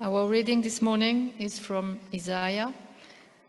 Our 0.00 0.26
reading 0.26 0.60
this 0.60 0.82
morning 0.82 1.34
is 1.38 1.56
from 1.56 2.00
Isaiah 2.12 2.74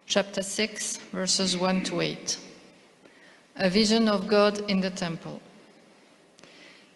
chapter 0.06 0.44
6, 0.44 0.98
verses 1.12 1.58
1 1.58 1.84
to 1.86 2.02
8. 2.02 2.38
A 3.56 3.70
vision 3.72 4.08
of 4.08 4.28
God 4.28 4.70
in 4.70 4.80
the 4.80 4.92
temple. 4.92 5.42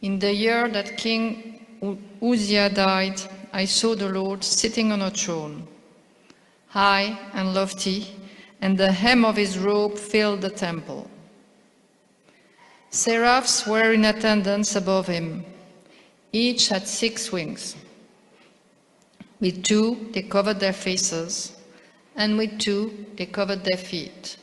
In 0.04 0.20
the 0.20 0.32
year 0.32 0.70
that 0.70 0.98
King 0.98 1.66
Uzziah 2.22 2.70
died, 2.70 3.20
I 3.52 3.66
saw 3.66 3.96
the 3.96 4.10
Lord 4.10 4.44
sitting 4.44 4.92
on 4.92 5.02
a 5.02 5.10
throne, 5.10 5.68
high 6.68 7.18
and 7.34 7.56
lofty, 7.56 8.06
and 8.62 8.78
the 8.78 8.92
hem 8.92 9.26
of 9.26 9.36
his 9.36 9.58
robe 9.58 9.98
filled 9.98 10.42
the 10.42 10.52
temple. 10.52 11.10
Seraphs 12.92 13.66
were 13.66 13.94
in 13.94 14.06
attendance 14.06 14.76
above 14.76 15.08
him. 15.08 15.44
Each 16.32 16.70
had 16.70 16.88
six 16.88 17.32
wings. 17.32 17.76
With 19.40 19.64
two, 19.64 20.10
they 20.12 20.24
covered 20.24 20.60
their 20.60 20.74
faces, 20.74 21.56
and 22.16 22.38
with 22.38 22.60
two, 22.60 23.06
they 23.16 23.26
covered 23.26 23.64
their 23.64 23.78
feet. 23.78 24.38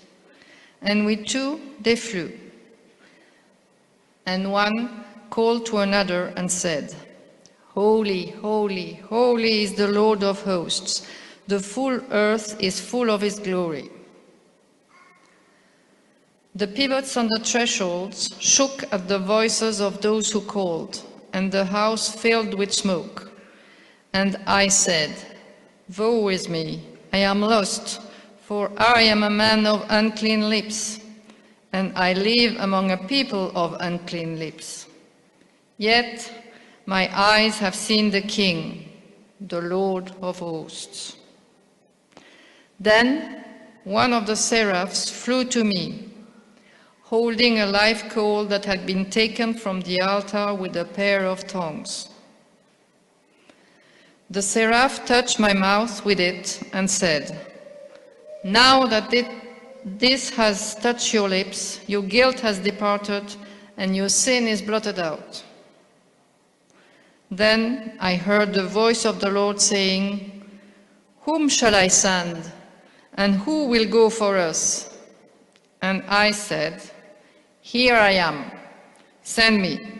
And 0.80 1.04
with 1.04 1.26
two, 1.26 1.60
they 1.80 1.96
flew. 1.96 2.32
And 4.24 4.50
one 4.52 5.04
called 5.30 5.66
to 5.66 5.78
another 5.78 6.32
and 6.36 6.50
said, 6.50 6.94
Holy, 7.74 8.30
holy, 8.30 8.94
holy 8.94 9.62
is 9.64 9.74
the 9.74 9.88
Lord 9.88 10.22
of 10.22 10.42
hosts. 10.42 11.06
The 11.46 11.60
full 11.60 12.00
earth 12.10 12.56
is 12.58 12.80
full 12.80 13.10
of 13.10 13.20
his 13.20 13.38
glory. 13.38 13.90
The 16.54 16.66
pivots 16.66 17.18
on 17.18 17.28
the 17.28 17.40
thresholds 17.44 18.34
shook 18.40 18.90
at 18.90 19.08
the 19.08 19.18
voices 19.18 19.78
of 19.82 20.00
those 20.00 20.32
who 20.32 20.40
called, 20.40 21.02
and 21.34 21.52
the 21.52 21.66
house 21.66 22.08
filled 22.08 22.54
with 22.54 22.72
smoke. 22.72 23.25
And 24.12 24.36
I 24.46 24.68
said, 24.68 25.14
Woe 25.96 26.28
is 26.28 26.48
me, 26.48 26.82
I 27.12 27.18
am 27.18 27.40
lost, 27.40 28.00
for 28.40 28.70
I 28.76 29.02
am 29.02 29.22
a 29.22 29.30
man 29.30 29.66
of 29.66 29.84
unclean 29.88 30.48
lips, 30.48 31.00
and 31.72 31.96
I 31.96 32.12
live 32.12 32.56
among 32.58 32.90
a 32.90 32.96
people 32.96 33.52
of 33.54 33.76
unclean 33.80 34.38
lips. 34.38 34.86
Yet 35.78 36.32
my 36.86 37.08
eyes 37.12 37.58
have 37.58 37.74
seen 37.74 38.10
the 38.10 38.22
King, 38.22 38.88
the 39.40 39.60
Lord 39.60 40.12
of 40.22 40.38
hosts. 40.38 41.16
Then 42.80 43.44
one 43.84 44.12
of 44.12 44.26
the 44.26 44.36
seraphs 44.36 45.10
flew 45.10 45.44
to 45.44 45.64
me, 45.64 46.08
holding 47.02 47.60
a 47.60 47.66
live 47.66 48.08
coal 48.08 48.44
that 48.46 48.64
had 48.64 48.86
been 48.86 49.10
taken 49.10 49.54
from 49.54 49.80
the 49.82 50.00
altar 50.00 50.54
with 50.54 50.76
a 50.76 50.84
pair 50.84 51.24
of 51.24 51.46
tongs. 51.46 52.08
The 54.28 54.42
seraph 54.42 55.06
touched 55.06 55.38
my 55.38 55.52
mouth 55.52 56.04
with 56.04 56.18
it 56.18 56.60
and 56.72 56.90
said, 56.90 57.54
Now 58.42 58.86
that 58.86 59.14
it, 59.14 59.26
this 59.84 60.30
has 60.30 60.74
touched 60.74 61.14
your 61.14 61.28
lips, 61.28 61.80
your 61.86 62.02
guilt 62.02 62.40
has 62.40 62.58
departed, 62.58 63.36
and 63.76 63.94
your 63.94 64.08
sin 64.08 64.48
is 64.48 64.60
blotted 64.60 64.98
out. 64.98 65.44
Then 67.30 67.96
I 68.00 68.16
heard 68.16 68.52
the 68.52 68.66
voice 68.66 69.04
of 69.04 69.20
the 69.20 69.30
Lord 69.30 69.60
saying, 69.60 70.44
Whom 71.22 71.48
shall 71.48 71.74
I 71.74 71.88
send? 71.88 72.50
And 73.14 73.36
who 73.36 73.66
will 73.66 73.88
go 73.88 74.10
for 74.10 74.36
us? 74.36 74.96
And 75.82 76.02
I 76.08 76.32
said, 76.32 76.82
Here 77.60 77.96
I 77.96 78.12
am, 78.12 78.50
send 79.22 79.62
me. 79.62 79.96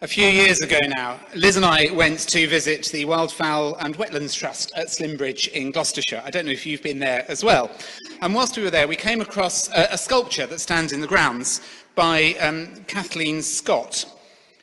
A 0.00 0.06
few 0.06 0.28
years 0.28 0.60
ago 0.60 0.78
now, 0.86 1.18
Liz 1.34 1.56
and 1.56 1.64
I 1.64 1.90
went 1.90 2.20
to 2.28 2.46
visit 2.46 2.86
the 2.92 3.04
Wildfowl 3.04 3.78
and 3.80 3.98
Wetlands 3.98 4.32
Trust 4.32 4.70
at 4.76 4.86
Slimbridge 4.86 5.48
in 5.48 5.72
Gloucestershire. 5.72 6.22
I 6.24 6.30
don't 6.30 6.46
know 6.46 6.52
if 6.52 6.64
you've 6.64 6.84
been 6.84 7.00
there 7.00 7.24
as 7.26 7.42
well. 7.42 7.68
And 8.20 8.32
whilst 8.32 8.56
we 8.56 8.62
were 8.62 8.70
there, 8.70 8.86
we 8.86 8.94
came 8.94 9.20
across 9.20 9.68
a, 9.70 9.88
a 9.90 9.98
sculpture 9.98 10.46
that 10.46 10.60
stands 10.60 10.92
in 10.92 11.00
the 11.00 11.08
grounds 11.08 11.62
by 11.96 12.34
um, 12.34 12.68
Kathleen 12.86 13.42
Scott, 13.42 14.04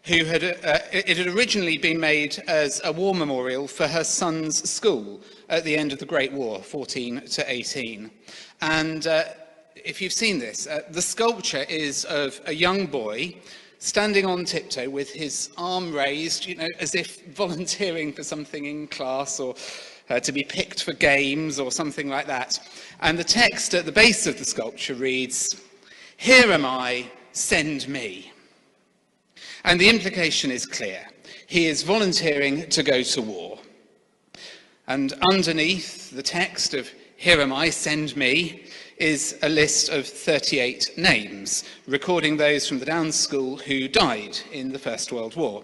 who 0.06 0.24
had, 0.24 0.42
uh, 0.42 0.80
it 0.94 1.18
had 1.18 1.28
originally 1.28 1.78
been 1.78 2.00
made 2.00 2.42
as 2.48 2.80
a 2.86 2.94
war 2.94 3.14
memorial 3.14 3.68
for 3.68 3.90
her 3.90 4.06
son's 4.06 4.70
school 4.70 5.20
at 5.50 5.66
the 5.66 5.76
end 5.76 5.92
of 5.92 6.00
the 6.00 6.06
Great 6.06 6.32
War, 6.32 6.64
14 6.64 7.20
to 7.32 7.52
18. 7.52 8.10
And 8.62 9.06
uh, 9.06 9.26
if 9.76 10.02
you've 10.02 10.14
seen 10.14 10.40
this, 10.40 10.66
uh, 10.66 10.84
the 10.92 11.02
sculpture 11.02 11.66
is 11.68 12.06
of 12.06 12.40
a 12.46 12.54
young 12.54 12.86
boy 12.86 13.36
standing 13.86 14.26
on 14.26 14.46
tiptoe 14.46 14.90
with 14.90 15.12
his 15.12 15.52
arm 15.58 15.94
raised, 15.94 16.48
you 16.48 16.56
know, 16.56 16.68
as 16.80 16.96
if 16.96 17.24
volunteering 17.36 18.12
for 18.12 18.24
something 18.24 18.66
in 18.66 18.88
class 18.88 19.40
or 19.40 19.54
uh, 20.10 20.20
to 20.20 20.32
be 20.32 20.44
picked 20.44 20.84
for 20.84 20.94
games 20.94 21.60
or 21.60 21.72
something 21.72 22.10
like 22.10 22.26
that. 22.26 22.60
And 23.02 23.18
the 23.18 23.24
text 23.24 23.76
at 23.76 23.86
the 23.86 23.92
base 23.92 24.26
of 24.26 24.40
the 24.40 24.46
sculpture 24.46 24.96
reads, 24.96 25.62
Here 26.18 26.52
am 26.52 26.66
I, 26.66 27.06
send 27.32 27.88
me. 27.88 28.32
And 29.64 29.80
the 29.80 29.90
implication 29.90 30.50
is 30.50 30.66
clear. 30.66 31.06
He 31.46 31.68
is 31.68 31.84
volunteering 31.84 32.68
to 32.70 32.82
go 32.82 33.04
to 33.04 33.22
war. 33.22 33.60
And 34.88 35.14
underneath 35.32 36.10
the 36.10 36.24
text 36.24 36.74
of 36.74 36.90
Here 37.18 37.40
am 37.40 37.54
I, 37.54 37.70
send 37.70 38.18
me, 38.18 38.66
is 38.98 39.40
a 39.42 39.48
list 39.48 39.88
of 39.90 40.06
38 40.06 40.92
names, 40.98 41.64
recording 41.88 42.36
those 42.36 42.68
from 42.68 42.78
the 42.80 42.86
Downs 42.86 43.16
School 43.16 43.56
who 43.58 43.88
died 43.88 44.38
in 44.52 44.74
the 44.74 44.80
First 44.80 45.14
World 45.14 45.36
War. 45.36 45.64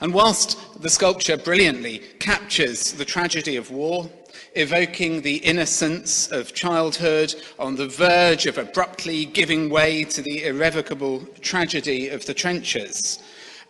And 0.00 0.14
whilst 0.14 0.80
the 0.80 0.88
sculpture 0.88 1.36
brilliantly 1.36 1.98
captures 2.20 2.92
the 2.92 3.04
tragedy 3.04 3.56
of 3.56 3.72
war, 3.72 4.08
evoking 4.54 5.22
the 5.22 5.38
innocence 5.38 6.30
of 6.30 6.54
childhood 6.54 7.34
on 7.58 7.74
the 7.74 7.88
verge 7.88 8.46
of 8.46 8.58
abruptly 8.58 9.24
giving 9.24 9.68
way 9.68 10.04
to 10.04 10.22
the 10.22 10.44
irrevocable 10.44 11.26
tragedy 11.40 12.08
of 12.10 12.24
the 12.26 12.34
trenches. 12.34 13.18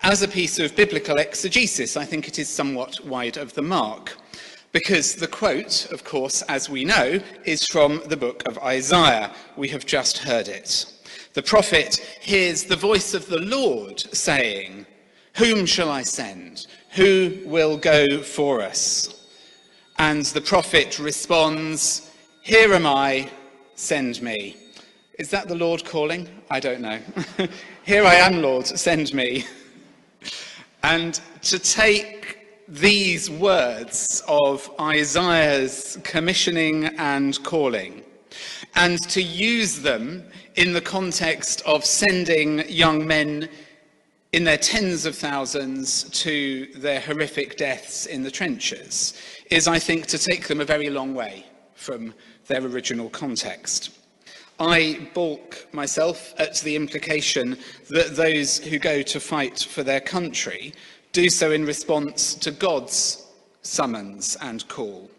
As 0.02 0.22
a 0.22 0.28
piece 0.28 0.58
of 0.58 0.76
biblical 0.76 1.16
exegesis, 1.16 1.96
I 1.96 2.04
think 2.04 2.28
it 2.28 2.38
is 2.38 2.48
somewhat 2.48 3.04
wide 3.06 3.38
of 3.38 3.54
the 3.54 3.62
mark. 3.62 4.18
Because 4.76 5.14
the 5.14 5.26
quote, 5.26 5.90
of 5.90 6.04
course, 6.04 6.42
as 6.42 6.68
we 6.68 6.84
know, 6.84 7.18
is 7.46 7.66
from 7.66 8.02
the 8.08 8.16
book 8.16 8.42
of 8.46 8.58
Isaiah. 8.58 9.32
We 9.56 9.68
have 9.68 9.86
just 9.86 10.18
heard 10.18 10.48
it. 10.48 10.84
The 11.32 11.42
prophet 11.42 11.96
hears 12.20 12.64
the 12.64 12.76
voice 12.76 13.14
of 13.14 13.26
the 13.26 13.40
Lord 13.40 13.98
saying, 13.98 14.84
Whom 15.36 15.64
shall 15.64 15.90
I 15.90 16.02
send? 16.02 16.66
Who 16.90 17.38
will 17.46 17.78
go 17.78 18.20
for 18.20 18.60
us? 18.60 19.26
And 19.98 20.26
the 20.26 20.42
prophet 20.42 20.98
responds, 20.98 22.10
Here 22.42 22.74
am 22.74 22.84
I, 22.84 23.30
send 23.76 24.20
me. 24.20 24.56
Is 25.18 25.30
that 25.30 25.48
the 25.48 25.54
Lord 25.54 25.86
calling? 25.86 26.28
I 26.50 26.60
don't 26.60 26.82
know. 26.82 26.98
Here 27.82 28.04
I 28.04 28.16
am, 28.16 28.42
Lord, 28.42 28.66
send 28.66 29.14
me. 29.14 29.46
And 30.82 31.20
to 31.42 31.58
take 31.58 32.15
these 32.68 33.30
words 33.30 34.22
of 34.26 34.68
Isaiah's 34.80 35.98
commissioning 36.02 36.86
and 36.98 37.40
calling 37.44 38.02
and 38.74 39.00
to 39.10 39.22
use 39.22 39.80
them 39.80 40.24
in 40.56 40.72
the 40.72 40.80
context 40.80 41.62
of 41.64 41.84
sending 41.84 42.68
young 42.68 43.06
men 43.06 43.48
in 44.32 44.42
their 44.42 44.58
tens 44.58 45.06
of 45.06 45.16
thousands 45.16 46.04
to 46.10 46.66
their 46.74 47.00
horrific 47.00 47.56
deaths 47.56 48.06
in 48.06 48.22
the 48.22 48.30
trenches 48.30 49.14
is, 49.50 49.68
I 49.68 49.78
think, 49.78 50.06
to 50.06 50.18
take 50.18 50.48
them 50.48 50.60
a 50.60 50.64
very 50.64 50.90
long 50.90 51.14
way 51.14 51.46
from 51.74 52.12
their 52.48 52.64
original 52.64 53.08
context. 53.10 53.90
I 54.58 55.08
balk 55.14 55.68
myself 55.72 56.34
at 56.38 56.56
the 56.60 56.74
implication 56.74 57.58
that 57.90 58.16
those 58.16 58.58
who 58.58 58.78
go 58.78 59.02
to 59.02 59.20
fight 59.20 59.60
for 59.60 59.82
their 59.82 60.00
country 60.00 60.72
do 61.16 61.30
so 61.30 61.50
in 61.50 61.64
response 61.64 62.34
to 62.34 62.50
God's 62.50 63.26
summons 63.62 64.36
and 64.42 64.68
call. 64.68 65.10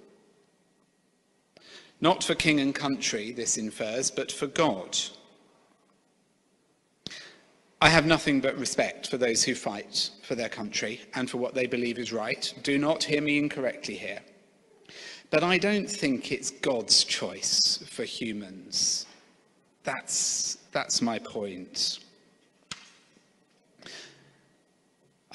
Not 2.01 2.23
for 2.23 2.35
king 2.35 2.59
and 2.59 2.75
country, 2.75 3.31
this 3.31 3.57
infers, 3.57 4.11
but 4.11 4.31
for 4.31 4.45
God. 4.45 4.95
I 7.81 7.89
have 7.89 8.05
nothing 8.05 8.41
but 8.41 8.59
respect 8.59 9.09
for 9.09 9.17
those 9.17 9.44
who 9.44 9.55
fight 9.55 10.11
for 10.21 10.35
their 10.35 10.49
country 10.49 11.01
and 11.15 11.27
for 11.27 11.38
what 11.38 11.55
they 11.55 11.65
believe 11.65 11.97
is 11.97 12.13
right. 12.13 12.53
Do 12.61 12.77
not 12.77 13.03
hear 13.03 13.23
me 13.23 13.39
incorrectly 13.39 13.95
here. 13.95 14.19
But 15.31 15.44
I 15.44 15.57
don't 15.57 15.89
think 15.89 16.31
it's 16.31 16.51
God's 16.51 17.05
choice 17.05 17.83
for 17.89 18.03
humans. 18.03 19.07
That's, 19.81 20.59
that's 20.71 21.01
my 21.01 21.17
point. 21.17 22.01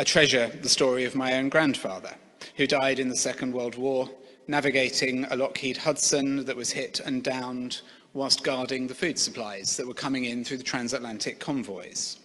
I 0.03 0.05
treasure 0.05 0.49
the 0.49 0.69
story 0.69 1.05
of 1.05 1.15
my 1.15 1.35
own 1.35 1.49
grandfather, 1.49 2.13
who 2.57 2.67
died 2.67 2.99
in 2.99 3.09
the 3.09 3.15
Second 3.15 3.55
World 3.55 3.77
War, 3.77 4.11
navigating 4.49 5.27
a 5.27 5.37
Lockheed 5.37 5.77
Hudson 5.77 6.45
that 6.45 6.57
was 6.57 6.73
hit 6.73 6.99
and 6.99 7.23
downed 7.23 7.83
whilst 8.13 8.43
guarding 8.43 8.89
the 8.89 8.97
food 8.97 9.17
supplies 9.17 9.77
that 9.77 9.87
were 9.87 9.95
coming 9.95 10.25
in 10.25 10.43
through 10.43 10.57
the 10.57 10.65
transatlantic 10.65 11.39
convoys. 11.39 12.19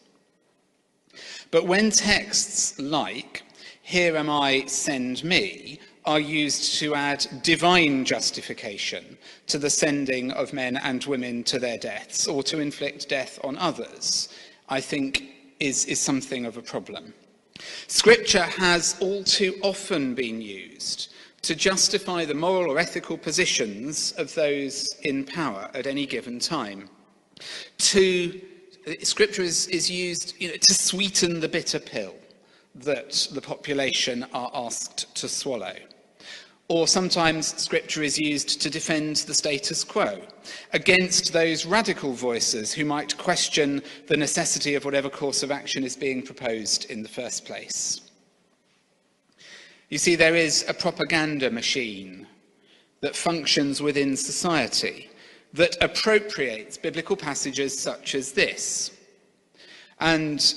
But 1.51 1.67
when 1.67 1.91
texts 1.91 2.79
like, 2.79 3.43
Here 3.83 4.17
am 4.17 4.27
I, 4.27 4.65
send 4.65 5.23
me, 5.23 5.79
are 6.03 6.19
used 6.19 6.79
to 6.79 6.95
add 6.95 7.27
divine 7.43 8.05
justification 8.05 9.19
to 9.45 9.59
the 9.59 9.69
sending 9.69 10.31
of 10.31 10.51
men 10.51 10.77
and 10.77 11.05
women 11.05 11.43
to 11.43 11.59
their 11.59 11.77
deaths 11.77 12.27
or 12.27 12.41
to 12.41 12.59
inflict 12.59 13.07
death 13.07 13.39
on 13.43 13.55
others, 13.59 14.29
I 14.67 14.81
think 14.81 15.25
is, 15.59 15.85
is 15.85 15.99
something 15.99 16.47
of 16.47 16.57
a 16.57 16.63
problem. 16.63 17.13
Scripture 17.87 18.43
has 18.43 18.95
all 18.99 19.23
too 19.23 19.55
often 19.61 20.15
been 20.15 20.41
used 20.41 21.13
to 21.43 21.55
justify 21.55 22.25
the 22.25 22.33
moral 22.33 22.71
or 22.71 22.79
ethical 22.79 23.17
positions 23.17 24.11
of 24.13 24.33
those 24.35 24.95
in 25.03 25.23
power 25.23 25.69
at 25.73 25.87
any 25.87 26.05
given 26.05 26.39
time. 26.39 26.89
To, 27.77 28.41
scripture 29.01 29.43
is, 29.43 29.67
is 29.67 29.89
used 29.89 30.33
you 30.39 30.49
know, 30.49 30.55
to 30.55 30.73
sweeten 30.73 31.39
the 31.39 31.47
bitter 31.47 31.79
pill 31.79 32.15
that 32.75 33.27
the 33.31 33.41
population 33.41 34.25
are 34.33 34.51
asked 34.53 35.13
to 35.15 35.29
swallow. 35.29 35.75
Or 36.69 36.85
sometimes 36.85 37.55
scripture 37.61 38.03
is 38.03 38.19
used 38.19 38.61
to 38.61 38.69
defend 38.69 39.17
the 39.17 39.33
status 39.33 39.85
quo 39.85 40.21
against 40.73 41.31
those 41.31 41.65
radical 41.65 42.11
voices 42.11 42.73
who 42.73 42.83
might 42.83 43.17
question 43.17 43.81
the 44.07 44.17
necessity 44.17 44.75
of 44.75 44.83
whatever 44.83 45.09
course 45.09 45.43
of 45.43 45.51
action 45.51 45.85
is 45.85 45.95
being 45.95 46.21
proposed 46.21 46.91
in 46.91 47.03
the 47.03 47.09
first 47.09 47.45
place. 47.45 48.01
You 49.87 49.97
see, 49.97 50.15
there 50.15 50.35
is 50.35 50.65
a 50.67 50.73
propaganda 50.73 51.49
machine 51.49 52.27
that 52.99 53.15
functions 53.15 53.81
within 53.81 54.17
society 54.17 55.09
that 55.53 55.77
appropriates 55.81 56.77
biblical 56.77 57.15
passages 57.15 57.79
such 57.79 58.13
as 58.13 58.33
this. 58.33 58.91
And 60.01 60.53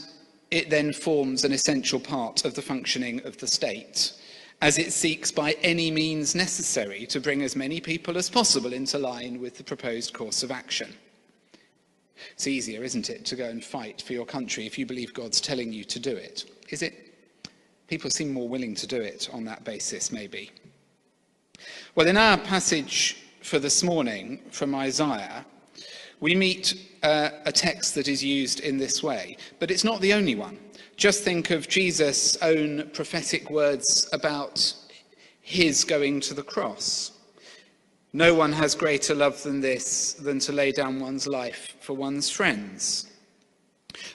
it 0.50 0.70
then 0.70 0.92
forms 0.92 1.44
an 1.44 1.52
essential 1.52 2.00
part 2.00 2.44
of 2.44 2.54
the 2.54 2.62
functioning 2.62 3.24
of 3.24 3.38
the 3.38 3.46
state 3.46 4.14
as 4.62 4.78
it 4.78 4.92
seeks 4.92 5.30
by 5.32 5.52
any 5.62 5.90
means 5.90 6.34
necessary 6.34 7.06
to 7.06 7.20
bring 7.20 7.42
as 7.42 7.56
many 7.56 7.80
people 7.80 8.18
as 8.18 8.28
possible 8.28 8.72
into 8.72 8.98
line 8.98 9.40
with 9.40 9.56
the 9.56 9.64
proposed 9.64 10.12
course 10.12 10.42
of 10.42 10.50
action. 10.50 10.94
It's 12.32 12.46
easier, 12.46 12.84
isn't 12.84 13.08
it, 13.08 13.24
to 13.26 13.36
go 13.36 13.46
and 13.46 13.64
fight 13.64 14.02
for 14.02 14.12
your 14.12 14.26
country 14.26 14.66
if 14.66 14.78
you 14.78 14.84
believe 14.84 15.14
God's 15.14 15.40
telling 15.40 15.72
you 15.72 15.84
to 15.84 15.98
do 15.98 16.14
it? 16.14 16.44
Is 16.68 16.82
it? 16.82 17.14
People 17.88 18.10
seem 18.10 18.32
more 18.32 18.48
willing 18.48 18.74
to 18.76 18.86
do 18.86 19.00
it 19.00 19.28
on 19.32 19.44
that 19.46 19.64
basis, 19.64 20.12
maybe. 20.12 20.50
Well, 21.94 22.06
in 22.06 22.16
our 22.16 22.36
passage 22.36 23.24
for 23.42 23.58
this 23.58 23.82
morning 23.82 24.40
from 24.50 24.74
Isaiah, 24.74 25.44
we 26.20 26.34
meet 26.34 26.74
uh, 27.02 27.30
a 27.46 27.52
text 27.52 27.94
that 27.94 28.06
is 28.06 28.22
used 28.22 28.60
in 28.60 28.76
this 28.76 29.02
way, 29.02 29.38
but 29.58 29.70
it's 29.70 29.84
not 29.84 30.00
the 30.02 30.12
only 30.12 30.34
one. 30.34 30.58
Just 31.00 31.24
think 31.24 31.50
of 31.50 31.66
Jesus' 31.66 32.36
own 32.42 32.90
prophetic 32.92 33.48
words 33.48 34.06
about 34.12 34.74
his 35.40 35.82
going 35.82 36.20
to 36.20 36.34
the 36.34 36.42
cross. 36.42 37.12
No 38.12 38.34
one 38.34 38.52
has 38.52 38.74
greater 38.74 39.14
love 39.14 39.42
than 39.42 39.62
this, 39.62 40.12
than 40.12 40.38
to 40.40 40.52
lay 40.52 40.72
down 40.72 41.00
one's 41.00 41.26
life 41.26 41.74
for 41.80 41.94
one's 41.94 42.28
friends. 42.28 43.09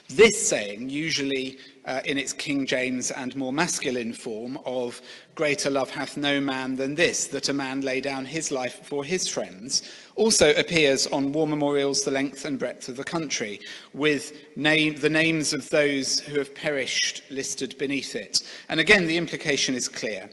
This 0.08 0.48
saying, 0.48 0.90
usually 0.90 1.58
uh, 1.84 2.00
in 2.04 2.18
its 2.18 2.32
King 2.32 2.66
James 2.66 3.10
and 3.10 3.34
more 3.36 3.52
masculine 3.52 4.12
form 4.12 4.58
of 4.64 5.00
greater 5.34 5.70
love 5.70 5.90
hath 5.90 6.16
no 6.16 6.40
man 6.40 6.76
than 6.76 6.94
this, 6.94 7.26
that 7.28 7.48
a 7.48 7.52
man 7.52 7.80
lay 7.80 8.00
down 8.00 8.24
his 8.24 8.50
life 8.50 8.84
for 8.84 9.04
his 9.04 9.28
friends, 9.28 9.82
also 10.16 10.54
appears 10.54 11.06
on 11.08 11.32
war 11.32 11.46
memorials 11.46 12.02
the 12.02 12.10
length 12.10 12.44
and 12.44 12.58
breadth 12.58 12.88
of 12.88 12.96
the 12.96 13.04
country, 13.04 13.60
with 13.94 14.32
name, 14.56 14.96
the 14.96 15.10
names 15.10 15.52
of 15.52 15.68
those 15.70 16.20
who 16.20 16.38
have 16.38 16.54
perished 16.54 17.22
listed 17.30 17.76
beneath 17.78 18.16
it. 18.16 18.42
And 18.68 18.80
again, 18.80 19.06
the 19.06 19.16
implication 19.16 19.74
is 19.74 19.88
clear. 19.88 20.28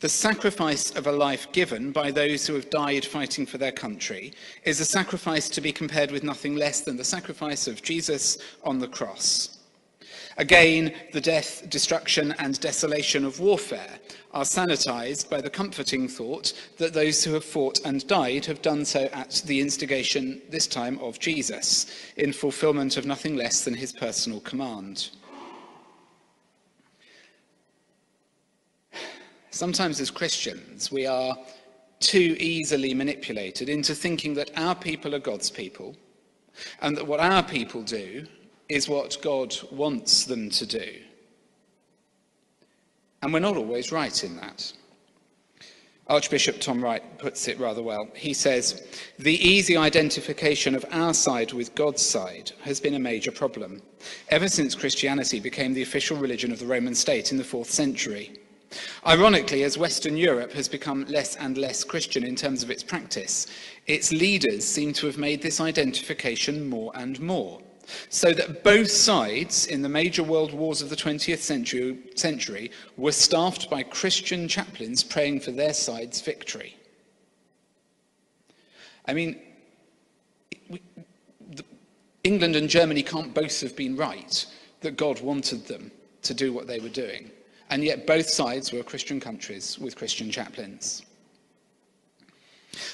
The 0.00 0.08
sacrifice 0.08 0.90
of 0.90 1.06
a 1.06 1.12
life 1.12 1.50
given 1.52 1.92
by 1.92 2.10
those 2.10 2.46
who 2.46 2.54
have 2.54 2.70
died 2.70 3.04
fighting 3.04 3.46
for 3.46 3.58
their 3.58 3.72
country 3.72 4.32
is 4.64 4.80
a 4.80 4.84
sacrifice 4.84 5.48
to 5.50 5.60
be 5.60 5.72
compared 5.72 6.10
with 6.10 6.22
nothing 6.22 6.56
less 6.56 6.80
than 6.80 6.96
the 6.96 7.04
sacrifice 7.04 7.66
of 7.66 7.82
Jesus 7.82 8.38
on 8.64 8.78
the 8.78 8.88
cross. 8.88 9.58
Again, 10.38 10.94
the 11.12 11.20
death, 11.20 11.68
destruction, 11.68 12.34
and 12.38 12.58
desolation 12.58 13.24
of 13.24 13.38
warfare 13.38 13.98
are 14.32 14.44
sanitized 14.44 15.28
by 15.28 15.42
the 15.42 15.50
comforting 15.50 16.08
thought 16.08 16.52
that 16.78 16.94
those 16.94 17.22
who 17.22 17.34
have 17.34 17.44
fought 17.44 17.80
and 17.84 18.06
died 18.06 18.46
have 18.46 18.62
done 18.62 18.84
so 18.84 19.04
at 19.12 19.42
the 19.44 19.60
instigation, 19.60 20.40
this 20.48 20.66
time, 20.66 20.98
of 21.00 21.18
Jesus, 21.18 21.86
in 22.16 22.32
fulfillment 22.32 22.96
of 22.96 23.04
nothing 23.04 23.36
less 23.36 23.62
than 23.64 23.74
his 23.74 23.92
personal 23.92 24.40
command. 24.40 25.10
Sometimes, 29.62 30.00
as 30.00 30.10
Christians, 30.10 30.90
we 30.90 31.06
are 31.06 31.38
too 32.00 32.36
easily 32.40 32.94
manipulated 32.94 33.68
into 33.68 33.94
thinking 33.94 34.34
that 34.34 34.50
our 34.56 34.74
people 34.74 35.14
are 35.14 35.20
God's 35.20 35.50
people 35.50 35.94
and 36.80 36.96
that 36.96 37.06
what 37.06 37.20
our 37.20 37.44
people 37.44 37.84
do 37.84 38.26
is 38.68 38.88
what 38.88 39.18
God 39.22 39.56
wants 39.70 40.24
them 40.24 40.50
to 40.50 40.66
do. 40.66 40.94
And 43.22 43.32
we're 43.32 43.38
not 43.38 43.56
always 43.56 43.92
right 43.92 44.24
in 44.24 44.34
that. 44.38 44.72
Archbishop 46.08 46.60
Tom 46.60 46.82
Wright 46.82 47.16
puts 47.20 47.46
it 47.46 47.60
rather 47.60 47.84
well. 47.84 48.08
He 48.16 48.34
says, 48.34 48.84
The 49.20 49.36
easy 49.48 49.76
identification 49.76 50.74
of 50.74 50.84
our 50.90 51.14
side 51.14 51.52
with 51.52 51.76
God's 51.76 52.04
side 52.04 52.50
has 52.62 52.80
been 52.80 52.94
a 52.94 52.98
major 52.98 53.30
problem, 53.30 53.80
ever 54.28 54.48
since 54.48 54.74
Christianity 54.74 55.38
became 55.38 55.72
the 55.72 55.82
official 55.82 56.16
religion 56.16 56.50
of 56.50 56.58
the 56.58 56.66
Roman 56.66 56.96
state 56.96 57.30
in 57.30 57.38
the 57.38 57.44
fourth 57.44 57.70
century. 57.70 58.40
Ironically, 59.06 59.62
as 59.64 59.78
Western 59.78 60.16
Europe 60.16 60.52
has 60.52 60.68
become 60.68 61.04
less 61.06 61.36
and 61.36 61.58
less 61.58 61.84
Christian 61.84 62.24
in 62.24 62.36
terms 62.36 62.62
of 62.62 62.70
its 62.70 62.82
practice, 62.82 63.46
its 63.86 64.12
leaders 64.12 64.64
seem 64.64 64.92
to 64.94 65.06
have 65.06 65.18
made 65.18 65.42
this 65.42 65.60
identification 65.60 66.68
more 66.68 66.92
and 66.94 67.20
more 67.20 67.60
so 68.08 68.32
that 68.32 68.62
both 68.62 68.90
sides 68.90 69.66
in 69.66 69.82
the 69.82 69.88
major 69.88 70.22
world 70.22 70.52
wars 70.52 70.82
of 70.82 70.90
the 70.90 70.96
20th 70.96 71.38
century, 71.38 71.98
century 72.14 72.70
were 72.96 73.12
staffed 73.12 73.70
by 73.70 73.82
Christian 73.82 74.48
chaplains 74.48 75.02
praying 75.02 75.40
for 75.40 75.50
their 75.50 75.74
side's 75.74 76.20
victory. 76.20 76.76
I 79.06 79.14
mean, 79.14 79.40
we, 80.68 80.80
the, 81.50 81.64
England 82.24 82.56
and 82.56 82.68
Germany 82.68 83.02
can't 83.02 83.34
both 83.34 83.60
have 83.60 83.76
been 83.76 83.96
right 83.96 84.46
that 84.80 84.96
God 84.96 85.20
wanted 85.20 85.66
them 85.66 85.90
to 86.22 86.34
do 86.34 86.52
what 86.52 86.66
they 86.66 86.78
were 86.78 86.88
doing. 86.88 87.30
And 87.72 87.82
yet 87.82 88.06
both 88.06 88.28
sides 88.28 88.70
were 88.70 88.82
Christian 88.82 89.18
countries 89.18 89.78
with 89.78 89.96
Christian 89.96 90.30
chaplains. 90.30 91.06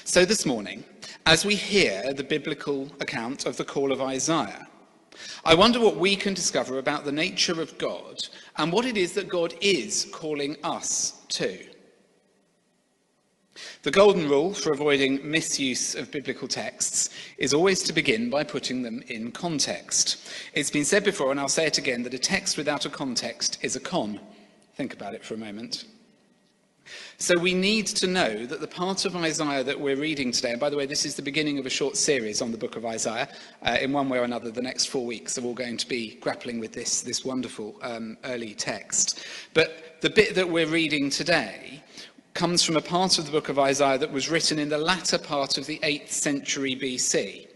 So 0.05 0.23
this 0.23 0.45
morning, 0.45 0.85
as 1.25 1.43
we 1.43 1.55
hear 1.55 2.13
the 2.13 2.23
biblical 2.23 2.89
account 3.01 3.45
of 3.45 3.57
the 3.57 3.65
call 3.65 3.91
of 3.91 3.99
Isaiah, 3.99 4.69
I 5.43 5.53
wonder 5.53 5.81
what 5.81 5.97
we 5.97 6.15
can 6.15 6.33
discover 6.33 6.77
about 6.77 7.03
the 7.03 7.11
nature 7.11 7.61
of 7.61 7.77
God 7.77 8.21
and 8.55 8.71
what 8.71 8.85
it 8.85 8.95
is 8.95 9.11
that 9.15 9.27
God 9.27 9.53
is 9.59 10.07
calling 10.13 10.55
us 10.63 11.25
to. 11.27 11.59
The 13.83 13.91
golden 13.91 14.29
rule 14.29 14.53
for 14.53 14.71
avoiding 14.71 15.29
misuse 15.29 15.93
of 15.93 16.09
biblical 16.09 16.47
texts 16.47 17.09
is 17.37 17.53
always 17.53 17.83
to 17.83 17.91
begin 17.91 18.29
by 18.29 18.45
putting 18.45 18.83
them 18.83 19.03
in 19.09 19.33
context. 19.33 20.25
It's 20.53 20.71
been 20.71 20.85
said 20.85 21.03
before, 21.03 21.31
and 21.31 21.39
I'll 21.39 21.49
say 21.49 21.65
it 21.65 21.77
again, 21.77 22.03
that 22.03 22.13
a 22.13 22.17
text 22.17 22.55
without 22.55 22.85
a 22.85 22.89
context 22.89 23.57
is 23.61 23.75
a 23.75 23.81
con. 23.81 24.21
Think 24.79 24.93
about 24.93 25.13
it 25.13 25.25
for 25.25 25.33
a 25.33 25.37
moment. 25.37 25.83
So 27.17 27.37
we 27.37 27.53
need 27.53 27.85
to 27.87 28.07
know 28.07 28.45
that 28.45 28.61
the 28.61 28.67
part 28.67 29.03
of 29.03 29.13
Isaiah 29.13 29.61
that 29.61 29.77
we're 29.77 29.97
reading 29.97 30.31
today, 30.31 30.51
and 30.51 30.59
by 30.59 30.69
the 30.69 30.77
way, 30.77 30.85
this 30.85 31.05
is 31.05 31.15
the 31.15 31.21
beginning 31.21 31.59
of 31.59 31.65
a 31.65 31.69
short 31.69 31.97
series 31.97 32.41
on 32.41 32.53
the 32.53 32.57
book 32.57 32.77
of 32.77 32.85
Isaiah. 32.85 33.27
Uh, 33.61 33.77
in 33.81 33.91
one 33.91 34.07
way 34.07 34.19
or 34.19 34.23
another, 34.23 34.51
the 34.51 34.61
next 34.61 34.85
four 34.85 35.05
weeks 35.05 35.37
are 35.37 35.43
all 35.43 35.53
going 35.53 35.75
to 35.75 35.85
be 35.85 36.15
grappling 36.21 36.61
with 36.61 36.71
this, 36.71 37.01
this 37.01 37.25
wonderful 37.25 37.75
um, 37.81 38.15
early 38.23 38.53
text. 38.53 39.25
But 39.53 39.97
the 39.99 40.09
bit 40.09 40.33
that 40.35 40.49
we're 40.49 40.65
reading 40.65 41.09
today 41.09 41.83
comes 42.33 42.63
from 42.63 42.77
a 42.77 42.81
part 42.81 43.19
of 43.19 43.25
the 43.25 43.33
book 43.33 43.49
of 43.49 43.59
Isaiah 43.59 43.97
that 43.97 44.13
was 44.13 44.29
written 44.29 44.59
in 44.59 44.69
the 44.69 44.77
latter 44.77 45.17
part 45.17 45.57
of 45.57 45.65
the 45.65 45.79
8th 45.79 46.11
century 46.11 46.73
BC. 46.73 47.49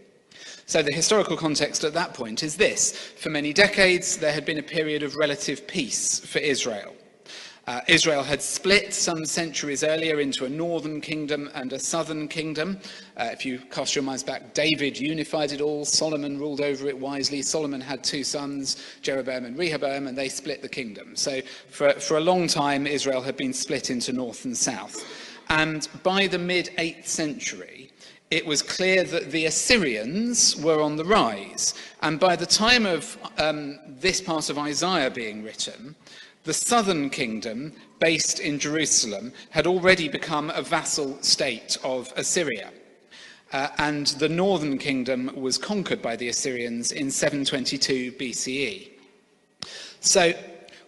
So 0.66 0.82
the 0.82 0.92
historical 0.92 1.38
context 1.38 1.84
at 1.84 1.94
that 1.94 2.12
point 2.12 2.42
is 2.42 2.54
this. 2.54 2.92
For 2.92 3.30
many 3.30 3.54
decades, 3.54 4.18
there 4.18 4.34
had 4.34 4.44
been 4.44 4.58
a 4.58 4.62
period 4.62 5.02
of 5.02 5.16
relative 5.16 5.66
peace 5.66 6.20
for 6.20 6.40
Israel. 6.40 6.94
Uh, 7.66 7.80
Israel 7.88 8.22
had 8.22 8.42
split 8.42 8.92
some 8.92 9.24
centuries 9.24 9.82
earlier 9.82 10.20
into 10.20 10.44
a 10.44 10.48
northern 10.48 11.00
kingdom 11.00 11.50
and 11.54 11.72
a 11.72 11.78
southern 11.78 12.28
kingdom. 12.28 12.78
Uh, 13.16 13.30
if 13.32 13.46
you 13.46 13.58
cast 13.70 13.94
your 13.94 14.04
minds 14.04 14.22
back, 14.22 14.52
David 14.52 14.98
unified 14.98 15.50
it 15.50 15.62
all. 15.62 15.86
Solomon 15.86 16.38
ruled 16.38 16.60
over 16.60 16.88
it 16.88 16.98
wisely. 16.98 17.40
Solomon 17.40 17.80
had 17.80 18.04
two 18.04 18.22
sons, 18.22 18.76
Jeroboam 19.00 19.46
and 19.46 19.56
Rehoboam, 19.56 20.06
and 20.06 20.18
they 20.18 20.28
split 20.28 20.60
the 20.60 20.68
kingdom. 20.68 21.16
So 21.16 21.40
for, 21.70 21.92
for 21.92 22.18
a 22.18 22.20
long 22.20 22.48
time, 22.48 22.86
Israel 22.86 23.22
had 23.22 23.36
been 23.36 23.54
split 23.54 23.88
into 23.88 24.12
north 24.12 24.44
and 24.44 24.56
south. 24.56 25.06
And 25.48 25.88
by 26.02 26.26
the 26.26 26.38
mid 26.38 26.70
8th 26.78 27.06
century, 27.06 27.90
it 28.30 28.44
was 28.44 28.62
clear 28.62 29.04
that 29.04 29.30
the 29.30 29.46
Assyrians 29.46 30.56
were 30.56 30.80
on 30.82 30.96
the 30.96 31.04
rise. 31.04 31.74
And 32.02 32.18
by 32.18 32.36
the 32.36 32.46
time 32.46 32.84
of 32.84 33.16
um, 33.38 33.78
this 33.86 34.20
part 34.20 34.50
of 34.50 34.58
Isaiah 34.58 35.10
being 35.10 35.42
written, 35.42 35.94
the 36.44 36.52
southern 36.52 37.10
kingdom, 37.10 37.72
based 37.98 38.38
in 38.38 38.58
Jerusalem, 38.58 39.32
had 39.50 39.66
already 39.66 40.08
become 40.08 40.50
a 40.50 40.62
vassal 40.62 41.18
state 41.22 41.76
of 41.82 42.12
Assyria. 42.16 42.70
Uh, 43.52 43.68
and 43.78 44.08
the 44.18 44.28
northern 44.28 44.78
kingdom 44.78 45.30
was 45.34 45.58
conquered 45.58 46.02
by 46.02 46.16
the 46.16 46.28
Assyrians 46.28 46.92
in 46.92 47.10
722 47.10 48.12
BCE. 48.12 48.90
So 50.00 50.34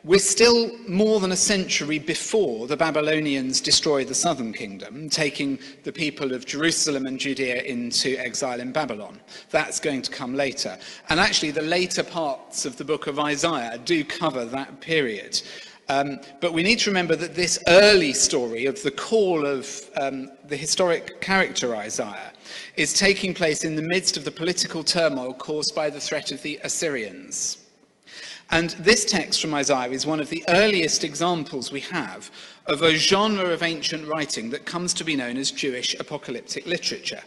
we're 0.07 0.21
still 0.21 0.71
more 0.87 1.19
than 1.19 1.33
a 1.33 1.37
century 1.37 1.99
before 1.99 2.69
the 2.69 2.77
Babylonians 2.77 3.61
destroy 3.61 4.05
the 4.05 4.15
southern 4.15 4.53
kingdom, 4.53 5.11
taking 5.11 5.59
the 5.83 5.91
people 5.91 6.33
of 6.33 6.47
Jerusalem 6.47 7.07
and 7.07 7.19
Judea 7.19 7.63
into 7.63 8.17
exile 8.17 8.61
in 8.61 8.71
Babylon. 8.71 9.19
That's 9.51 9.81
going 9.81 10.03
to 10.03 10.13
come 10.13 10.35
later. 10.35 10.79
And 11.09 11.19
actually, 11.19 11.51
the 11.51 11.63
later 11.63 12.05
parts 12.05 12.65
of 12.65 12.77
the 12.77 12.85
book 12.85 13.09
of 13.09 13.19
Isaiah 13.19 13.79
do 13.85 14.05
cover 14.05 14.45
that 14.45 14.81
period. 14.81 15.43
Um, 15.89 16.21
but 16.41 16.53
we 16.53 16.63
need 16.63 16.79
to 16.81 16.91
remember 16.91 17.17
that 17.17 17.35
this 17.35 17.59
early 17.67 18.13
story 18.13 18.67
of 18.67 18.81
the 18.85 18.93
call 18.93 19.45
of 19.45 19.91
um, 20.01 20.31
the 20.47 20.57
historic 20.57 21.21
character 21.21 21.75
Isaiah 21.75 22.33
is 22.77 22.93
taking 22.93 23.35
place 23.35 23.65
in 23.65 23.75
the 23.75 23.83
midst 23.83 24.17
of 24.17 24.25
the 24.25 24.31
political 24.31 24.85
turmoil 24.85 25.35
caused 25.35 25.75
by 25.75 25.91
the 25.91 26.01
threat 26.01 26.31
of 26.31 26.43
the 26.43 26.61
Assyrians. 26.63 27.65
And 28.50 28.71
this 28.71 29.05
text 29.05 29.41
from 29.41 29.55
Isaiah 29.55 29.91
is 29.91 30.07
one 30.07 30.21
of 30.21 30.31
the 30.31 30.45
earliest 30.49 31.03
examples 31.03 31.73
we 31.73 31.81
have 31.81 32.31
of 32.67 32.83
a 32.83 32.95
genre 32.95 33.50
of 33.50 33.62
ancient 33.62 34.07
writing 34.07 34.50
that 34.50 34.65
comes 34.65 34.95
to 34.95 35.05
be 35.05 35.17
known 35.17 35.37
as 35.37 35.50
Jewish 35.50 35.95
apocalyptic 35.99 36.67
literature. 36.67 37.23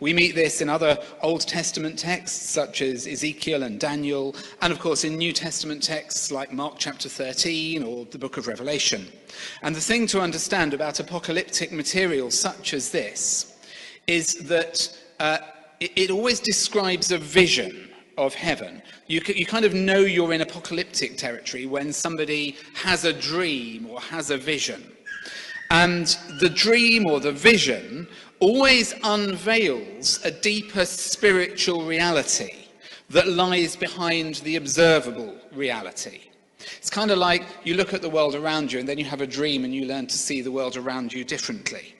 We 0.00 0.12
meet 0.12 0.34
this 0.34 0.60
in 0.60 0.68
other 0.68 0.98
Old 1.22 1.42
Testament 1.42 1.98
texts, 1.98 2.50
such 2.50 2.82
as 2.82 3.06
Ezekiel 3.06 3.62
and 3.62 3.78
Daniel, 3.78 4.34
and 4.60 4.72
of 4.72 4.80
course 4.80 5.04
in 5.04 5.16
New 5.16 5.32
Testament 5.32 5.82
texts 5.82 6.32
like 6.32 6.52
Mark 6.52 6.74
chapter 6.78 7.08
13 7.08 7.82
or 7.82 8.04
the 8.06 8.18
book 8.18 8.36
of 8.36 8.48
Revelation. 8.48 9.06
And 9.62 9.74
the 9.74 9.80
thing 9.80 10.06
to 10.08 10.20
understand 10.20 10.74
about 10.74 10.98
apocalyptic 10.98 11.70
material 11.70 12.30
such 12.30 12.74
as 12.74 12.90
this 12.90 13.56
is 14.06 14.34
that 14.48 14.96
uh, 15.20 15.38
it, 15.78 15.92
it 15.96 16.10
always 16.10 16.40
describes 16.40 17.12
a 17.12 17.18
vision 17.18 17.88
of 18.16 18.34
heaven. 18.34 18.82
You, 19.06 19.20
you 19.26 19.46
kind 19.46 19.64
of 19.64 19.74
know 19.74 19.98
you're 19.98 20.32
in 20.32 20.40
apocalyptic 20.40 21.16
territory 21.16 21.66
when 21.66 21.92
somebody 21.92 22.56
has 22.74 23.04
a 23.04 23.12
dream 23.12 23.86
or 23.90 24.00
has 24.00 24.30
a 24.30 24.36
vision. 24.36 24.92
And 25.70 26.06
the 26.40 26.50
dream 26.50 27.06
or 27.06 27.20
the 27.20 27.32
vision 27.32 28.06
always 28.40 28.94
unveils 29.02 30.24
a 30.24 30.30
deeper 30.30 30.84
spiritual 30.84 31.84
reality 31.84 32.66
that 33.10 33.28
lies 33.28 33.76
behind 33.76 34.36
the 34.36 34.56
observable 34.56 35.34
reality. 35.52 36.20
It's 36.78 36.90
kind 36.90 37.10
of 37.10 37.18
like 37.18 37.44
you 37.64 37.74
look 37.74 37.92
at 37.92 38.02
the 38.02 38.08
world 38.08 38.34
around 38.34 38.72
you 38.72 38.78
and 38.78 38.88
then 38.88 38.98
you 38.98 39.04
have 39.04 39.20
a 39.20 39.26
dream 39.26 39.64
and 39.64 39.74
you 39.74 39.86
learn 39.86 40.06
to 40.06 40.16
see 40.16 40.40
the 40.40 40.52
world 40.52 40.76
around 40.76 41.12
you 41.12 41.24
differently. 41.24 41.94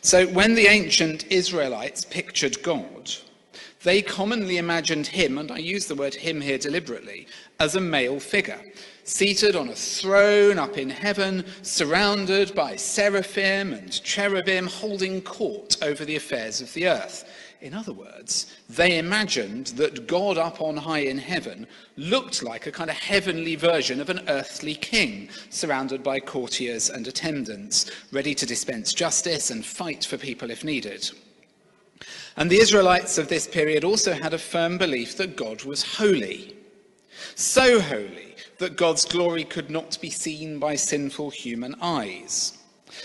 So 0.00 0.26
when 0.28 0.54
the 0.54 0.66
ancient 0.66 1.30
Israelites 1.30 2.04
pictured 2.04 2.62
God, 2.62 3.12
they 3.82 4.02
commonly 4.02 4.58
imagined 4.58 5.06
him, 5.06 5.38
and 5.38 5.50
I 5.50 5.58
use 5.58 5.86
the 5.86 5.94
word 5.94 6.14
him 6.14 6.40
here 6.40 6.58
deliberately, 6.58 7.26
as 7.58 7.76
a 7.76 7.80
male 7.80 8.20
figure, 8.20 8.60
seated 9.04 9.56
on 9.56 9.68
a 9.68 9.74
throne 9.74 10.58
up 10.58 10.76
in 10.76 10.90
heaven, 10.90 11.44
surrounded 11.62 12.54
by 12.54 12.76
seraphim 12.76 13.72
and 13.72 14.02
cherubim, 14.02 14.66
holding 14.66 15.22
court 15.22 15.76
over 15.82 16.04
the 16.04 16.16
affairs 16.16 16.60
of 16.60 16.72
the 16.74 16.88
earth. 16.88 17.24
In 17.62 17.74
other 17.74 17.92
words, 17.92 18.54
they 18.70 18.98
imagined 18.98 19.68
that 19.68 20.06
God 20.06 20.38
up 20.38 20.62
on 20.62 20.78
high 20.78 21.00
in 21.00 21.18
heaven 21.18 21.66
looked 21.96 22.42
like 22.42 22.66
a 22.66 22.72
kind 22.72 22.88
of 22.88 22.96
heavenly 22.96 23.54
version 23.54 24.00
of 24.00 24.08
an 24.08 24.20
earthly 24.28 24.74
king, 24.74 25.28
surrounded 25.50 26.02
by 26.02 26.20
courtiers 26.20 26.88
and 26.88 27.06
attendants, 27.06 27.90
ready 28.12 28.34
to 28.34 28.46
dispense 28.46 28.94
justice 28.94 29.50
and 29.50 29.64
fight 29.64 30.04
for 30.04 30.16
people 30.16 30.50
if 30.50 30.64
needed. 30.64 31.10
And 32.36 32.50
the 32.50 32.60
Israelites 32.60 33.18
of 33.18 33.28
this 33.28 33.46
period 33.46 33.84
also 33.84 34.12
had 34.12 34.34
a 34.34 34.38
firm 34.38 34.78
belief 34.78 35.16
that 35.16 35.36
God 35.36 35.64
was 35.64 35.96
holy. 35.96 36.56
So 37.34 37.80
holy 37.80 38.34
that 38.58 38.76
God's 38.76 39.04
glory 39.04 39.44
could 39.44 39.70
not 39.70 39.98
be 40.00 40.10
seen 40.10 40.58
by 40.58 40.76
sinful 40.76 41.30
human 41.30 41.74
eyes. 41.80 42.59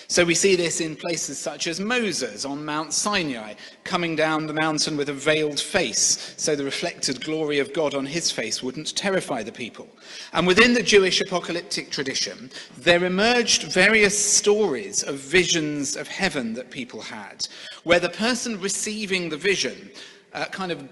So 0.07 0.23
we 0.23 0.35
see 0.35 0.55
this 0.55 0.81
in 0.81 0.95
places 0.95 1.37
such 1.37 1.67
as 1.67 1.79
Moses 1.79 2.45
on 2.45 2.65
Mount 2.65 2.93
Sinai, 2.93 3.53
coming 3.83 4.15
down 4.15 4.47
the 4.47 4.53
mountain 4.53 4.97
with 4.97 5.09
a 5.09 5.13
veiled 5.13 5.59
face, 5.59 6.33
so 6.37 6.55
the 6.55 6.63
reflected 6.63 7.23
glory 7.23 7.59
of 7.59 7.73
God 7.73 7.93
on 7.93 8.05
his 8.05 8.31
face 8.31 8.63
wouldn't 8.63 8.95
terrify 8.95 9.43
the 9.43 9.51
people. 9.51 9.87
And 10.33 10.47
within 10.47 10.73
the 10.73 10.83
Jewish 10.83 11.21
apocalyptic 11.21 11.89
tradition, 11.91 12.51
there 12.77 13.05
emerged 13.05 13.71
various 13.71 14.17
stories 14.17 15.03
of 15.03 15.15
visions 15.15 15.95
of 15.95 16.07
heaven 16.07 16.53
that 16.53 16.71
people 16.71 17.01
had, 17.01 17.47
where 17.83 17.99
the 17.99 18.09
person 18.09 18.59
receiving 18.59 19.29
the 19.29 19.37
vision 19.37 19.91
uh, 20.33 20.45
kind 20.45 20.71
of 20.71 20.83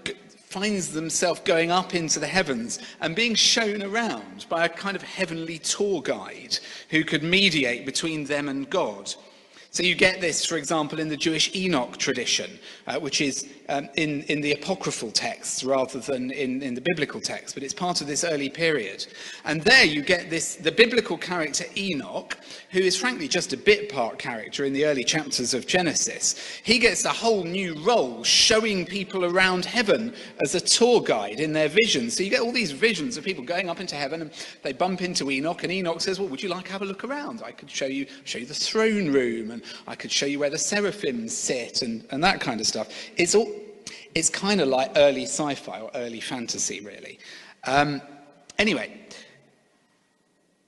finds 0.54 0.92
themselves 0.92 1.40
going 1.40 1.72
up 1.72 1.96
into 1.96 2.20
the 2.20 2.28
heavens 2.28 2.78
and 3.00 3.16
being 3.16 3.34
shown 3.34 3.82
around 3.82 4.46
by 4.48 4.64
a 4.64 4.68
kind 4.68 4.94
of 4.94 5.02
heavenly 5.02 5.58
tour 5.58 6.00
guide 6.00 6.56
who 6.90 7.02
could 7.02 7.24
mediate 7.24 7.84
between 7.84 8.24
them 8.24 8.48
and 8.48 8.70
God. 8.70 9.12
So 9.72 9.82
you 9.82 9.96
get 9.96 10.20
this, 10.20 10.46
for 10.46 10.56
example, 10.56 11.00
in 11.00 11.08
the 11.08 11.16
Jewish 11.16 11.52
Enoch 11.56 11.96
tradition, 11.96 12.60
uh, 12.86 13.00
which 13.00 13.20
is 13.20 13.48
um, 13.68 13.88
in, 13.96 14.22
in 14.24 14.40
the 14.40 14.52
apocryphal 14.52 15.10
texts 15.10 15.64
rather 15.64 15.98
than 15.98 16.30
in, 16.30 16.62
in 16.62 16.74
the 16.74 16.80
biblical 16.80 17.20
text, 17.20 17.54
but 17.54 17.62
it's 17.62 17.74
part 17.74 18.00
of 18.00 18.06
this 18.06 18.24
early 18.24 18.48
period. 18.48 19.06
And 19.44 19.62
there 19.62 19.84
you 19.84 20.02
get 20.02 20.30
this, 20.30 20.56
the 20.56 20.72
biblical 20.72 21.16
character 21.16 21.64
Enoch, 21.76 22.36
who 22.70 22.80
is 22.80 22.96
frankly 22.96 23.28
just 23.28 23.52
a 23.52 23.56
bit 23.56 23.90
part 23.90 24.18
character 24.18 24.64
in 24.64 24.72
the 24.72 24.84
early 24.84 25.04
chapters 25.04 25.54
of 25.54 25.66
Genesis. 25.66 26.60
He 26.62 26.78
gets 26.78 27.04
a 27.04 27.10
whole 27.10 27.44
new 27.44 27.74
role 27.82 28.22
showing 28.24 28.84
people 28.84 29.24
around 29.24 29.64
heaven 29.64 30.14
as 30.42 30.54
a 30.54 30.60
tour 30.60 31.00
guide 31.00 31.40
in 31.40 31.52
their 31.52 31.68
visions. 31.68 32.16
So 32.16 32.22
you 32.22 32.30
get 32.30 32.40
all 32.40 32.52
these 32.52 32.72
visions 32.72 33.16
of 33.16 33.24
people 33.24 33.44
going 33.44 33.70
up 33.70 33.80
into 33.80 33.96
heaven 33.96 34.22
and 34.22 34.30
they 34.62 34.72
bump 34.72 35.02
into 35.02 35.30
Enoch 35.30 35.62
and 35.62 35.72
Enoch 35.72 36.00
says, 36.00 36.18
well, 36.18 36.28
would 36.28 36.42
you 36.42 36.48
like 36.48 36.66
to 36.66 36.72
have 36.72 36.82
a 36.82 36.86
look 36.86 37.04
around? 37.04 37.42
I 37.42 37.52
could 37.52 37.70
show 37.70 37.86
you, 37.86 38.06
show 38.24 38.38
you 38.38 38.46
the 38.46 38.54
throne 38.54 39.10
room 39.10 39.50
and 39.50 39.62
I 39.86 39.94
could 39.94 40.12
show 40.12 40.26
you 40.26 40.38
where 40.38 40.50
the 40.50 40.58
seraphim 40.58 41.28
sit 41.28 41.82
and, 41.82 42.04
and 42.10 42.22
that 42.22 42.40
kind 42.40 42.60
of 42.60 42.66
stuff. 42.66 42.88
It's, 43.16 43.34
all, 43.34 43.53
it's 44.14 44.30
kind 44.30 44.60
of 44.60 44.68
like 44.68 44.92
early 44.96 45.24
sci 45.24 45.54
fi 45.54 45.80
or 45.80 45.90
early 45.94 46.20
fantasy, 46.20 46.80
really. 46.80 47.18
Um, 47.64 48.00
anyway, 48.58 49.00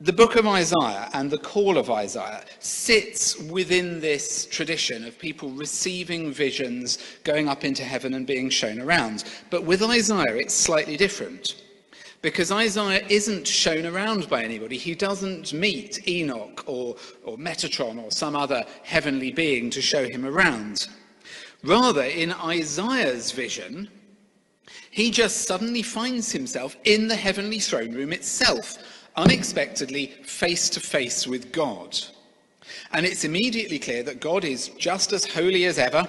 the 0.00 0.12
book 0.12 0.36
of 0.36 0.46
Isaiah 0.46 1.08
and 1.14 1.30
the 1.30 1.38
call 1.38 1.78
of 1.78 1.90
Isaiah 1.90 2.44
sits 2.58 3.38
within 3.38 3.98
this 4.00 4.44
tradition 4.46 5.06
of 5.06 5.18
people 5.18 5.48
receiving 5.50 6.32
visions, 6.32 6.98
going 7.24 7.48
up 7.48 7.64
into 7.64 7.82
heaven 7.82 8.12
and 8.12 8.26
being 8.26 8.50
shown 8.50 8.78
around. 8.80 9.24
But 9.48 9.64
with 9.64 9.82
Isaiah, 9.82 10.36
it's 10.36 10.52
slightly 10.52 10.98
different. 10.98 11.62
Because 12.20 12.50
Isaiah 12.50 13.06
isn't 13.08 13.46
shown 13.46 13.86
around 13.86 14.28
by 14.28 14.42
anybody. 14.42 14.76
He 14.76 14.94
doesn't 14.94 15.52
meet 15.52 16.06
Enoch 16.08 16.64
or, 16.66 16.96
or 17.24 17.38
Metatron 17.38 18.02
or 18.02 18.10
some 18.10 18.34
other 18.34 18.64
heavenly 18.82 19.30
being 19.30 19.70
to 19.70 19.80
show 19.80 20.04
him 20.04 20.26
around. 20.26 20.88
Rather, 21.66 22.04
in 22.04 22.32
Isaiah's 22.32 23.32
vision, 23.32 23.88
he 24.92 25.10
just 25.10 25.48
suddenly 25.48 25.82
finds 25.82 26.30
himself 26.30 26.76
in 26.84 27.08
the 27.08 27.16
heavenly 27.16 27.58
throne 27.58 27.92
room 27.92 28.12
itself, 28.12 28.78
unexpectedly 29.16 30.06
face 30.22 30.70
to 30.70 30.80
face 30.80 31.26
with 31.26 31.50
God. 31.50 31.98
And 32.92 33.04
it's 33.04 33.24
immediately 33.24 33.80
clear 33.80 34.04
that 34.04 34.20
God 34.20 34.44
is 34.44 34.68
just 34.78 35.12
as 35.12 35.26
holy 35.26 35.64
as 35.64 35.78
ever 35.78 36.08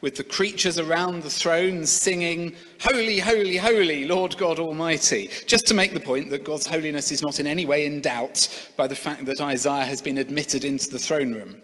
with 0.00 0.16
the 0.16 0.24
creatures 0.24 0.78
around 0.78 1.22
the 1.22 1.30
throne 1.30 1.84
singing, 1.84 2.56
Holy, 2.80 3.18
holy, 3.18 3.58
holy, 3.58 4.06
Lord 4.06 4.36
God 4.38 4.58
Almighty, 4.58 5.30
just 5.46 5.66
to 5.66 5.74
make 5.74 5.92
the 5.92 6.00
point 6.00 6.30
that 6.30 6.42
God's 6.42 6.66
holiness 6.66 7.12
is 7.12 7.22
not 7.22 7.38
in 7.38 7.46
any 7.46 7.66
way 7.66 7.84
in 7.84 8.00
doubt 8.00 8.72
by 8.78 8.86
the 8.86 8.96
fact 8.96 9.26
that 9.26 9.42
Isaiah 9.42 9.84
has 9.84 10.00
been 10.00 10.18
admitted 10.18 10.64
into 10.64 10.88
the 10.88 10.98
throne 10.98 11.34
room. 11.34 11.60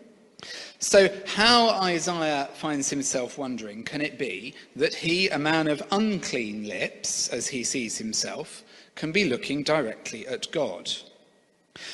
So, 0.79 1.09
how 1.26 1.71
Isaiah 1.83 2.49
finds 2.55 2.91
himself 2.91 3.38
wondering 3.38 3.83
can 3.83 4.00
it 4.00 4.19
be 4.19 4.55
that 4.76 4.95
he, 4.95 5.29
a 5.29 5.38
man 5.38 5.69
of 5.69 5.83
unclean 5.91 6.69
lips, 6.69 7.29
as 7.29 7.49
he 7.49 7.65
sees 7.65 7.99
himself, 7.99 8.62
can 8.95 9.12
be 9.12 9.25
looking 9.25 9.62
directly 9.62 10.26
at 10.26 10.50
God? 10.53 10.91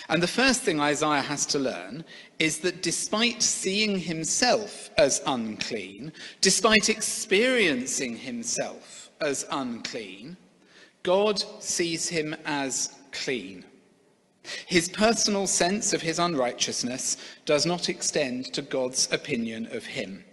And 0.09 0.23
the 0.23 0.29
first 0.29 0.63
thing 0.63 0.81
Isaiah 0.81 1.23
has 1.23 1.47
to 1.47 1.59
learn 1.59 2.05
is 2.39 2.59
that 2.61 2.83
despite 2.83 3.43
seeing 3.43 3.99
himself 3.99 4.91
as 4.99 5.23
unclean, 5.27 6.13
despite 6.41 6.89
experiencing 6.89 8.17
himself 8.17 9.11
as 9.21 9.47
unclean, 9.51 10.37
God 11.03 11.43
sees 11.61 12.09
him 12.09 12.37
as 12.45 12.95
clean. 13.11 13.65
His 14.67 14.89
personal 14.89 15.47
sense 15.47 15.93
of 15.93 16.03
his 16.03 16.19
unrighteousness 16.19 17.17
does 17.45 17.65
not 17.65 17.89
extend 17.89 18.53
to 18.55 18.63
God's 18.63 19.09
opinion 19.13 19.69
of 19.73 19.85
him. 19.85 20.25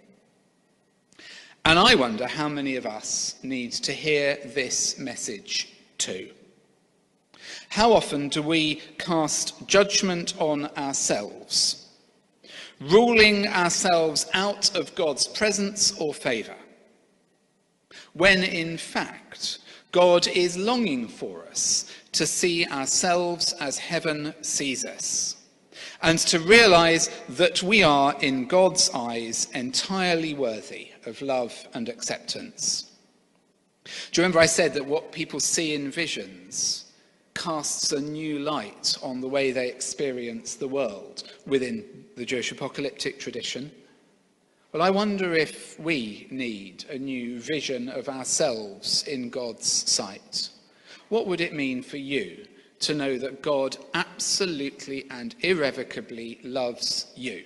And 1.64 1.78
I 1.78 1.94
wonder 1.94 2.26
how 2.26 2.48
many 2.48 2.76
of 2.76 2.86
us 2.86 3.36
need 3.42 3.72
to 3.72 3.92
hear 3.92 4.38
this 4.44 4.98
message 4.98 5.72
too. 5.98 6.30
How 7.68 7.92
often 7.92 8.28
do 8.28 8.42
we 8.42 8.76
cast 8.98 9.66
judgment 9.68 10.34
on 10.40 10.66
ourselves, 10.76 11.88
ruling 12.80 13.46
ourselves 13.46 14.26
out 14.34 14.76
of 14.76 14.94
God's 14.94 15.26
presence 15.26 15.96
or 16.00 16.14
favour, 16.14 16.56
when 18.14 18.42
in 18.42 18.76
fact 18.76 19.58
God 19.92 20.26
is 20.28 20.56
longing 20.56 21.08
for 21.08 21.46
us 21.46 21.90
to 22.12 22.26
see 22.26 22.66
ourselves 22.66 23.52
as 23.60 23.78
heaven 23.78 24.34
sees 24.42 24.84
us, 24.84 25.36
and 26.02 26.18
to 26.18 26.40
realise 26.40 27.08
that 27.30 27.62
we 27.62 27.82
are, 27.82 28.14
in 28.20 28.46
God's 28.46 28.90
eyes, 28.94 29.48
entirely 29.54 30.34
worthy 30.34 30.88
of 31.06 31.22
love 31.22 31.54
and 31.74 31.88
acceptance. 31.88 32.90
Do 33.84 33.90
you 34.20 34.22
remember 34.22 34.40
I 34.40 34.46
said 34.46 34.74
that 34.74 34.86
what 34.86 35.12
people 35.12 35.40
see 35.40 35.74
in 35.74 35.90
visions 35.90 36.86
casts 37.34 37.92
a 37.92 38.00
new 38.00 38.38
light 38.40 38.96
on 39.02 39.20
the 39.20 39.28
way 39.28 39.52
they 39.52 39.68
experience 39.68 40.54
the 40.54 40.68
world 40.68 41.24
within 41.46 41.84
the 42.16 42.24
Jewish 42.24 42.52
apocalyptic 42.52 43.18
tradition? 43.18 43.70
Well, 44.72 44.82
I 44.82 44.90
wonder 44.90 45.34
if 45.34 45.80
we 45.80 46.28
need 46.30 46.84
a 46.90 46.98
new 46.98 47.40
vision 47.40 47.88
of 47.88 48.08
ourselves 48.08 49.04
in 49.08 49.30
God's 49.30 49.66
sight. 49.66 50.50
What 51.10 51.26
would 51.26 51.40
it 51.40 51.52
mean 51.52 51.82
for 51.82 51.98
you 51.98 52.46
to 52.80 52.94
know 52.94 53.18
that 53.18 53.42
God 53.42 53.76
absolutely 53.92 55.06
and 55.10 55.34
irrevocably 55.42 56.40
loves 56.42 57.12
you? 57.14 57.44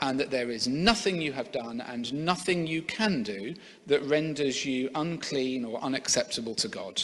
and 0.00 0.18
that 0.18 0.30
there 0.30 0.50
is 0.50 0.68
nothing 0.68 1.20
you 1.20 1.32
have 1.32 1.52
done 1.52 1.80
and 1.80 2.12
nothing 2.12 2.66
you 2.66 2.82
can 2.82 3.22
do 3.22 3.54
that 3.86 4.02
renders 4.02 4.64
you 4.64 4.90
unclean 4.94 5.64
or 5.64 5.82
unacceptable 5.82 6.54
to 6.54 6.68
God. 6.68 7.02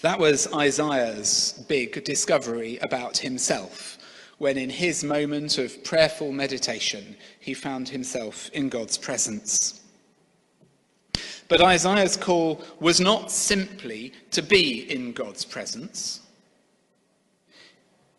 That 0.00 0.18
was 0.18 0.52
Isaiah's 0.52 1.64
big 1.68 2.04
discovery 2.04 2.78
about 2.78 3.18
himself, 3.18 3.98
when 4.38 4.56
in 4.56 4.70
his 4.70 5.02
moment 5.02 5.58
of 5.58 5.82
prayerful 5.84 6.32
meditation, 6.32 7.16
he 7.40 7.54
found 7.54 7.88
himself 7.88 8.50
in 8.50 8.68
God's 8.68 8.98
presence. 8.98 9.80
But 11.48 11.60
Isaiah's 11.60 12.16
call 12.16 12.62
was 12.80 13.00
not 13.00 13.30
simply 13.30 14.12
to 14.30 14.42
be 14.42 14.90
in 14.90 15.12
God's 15.12 15.44
presence. 15.44 16.20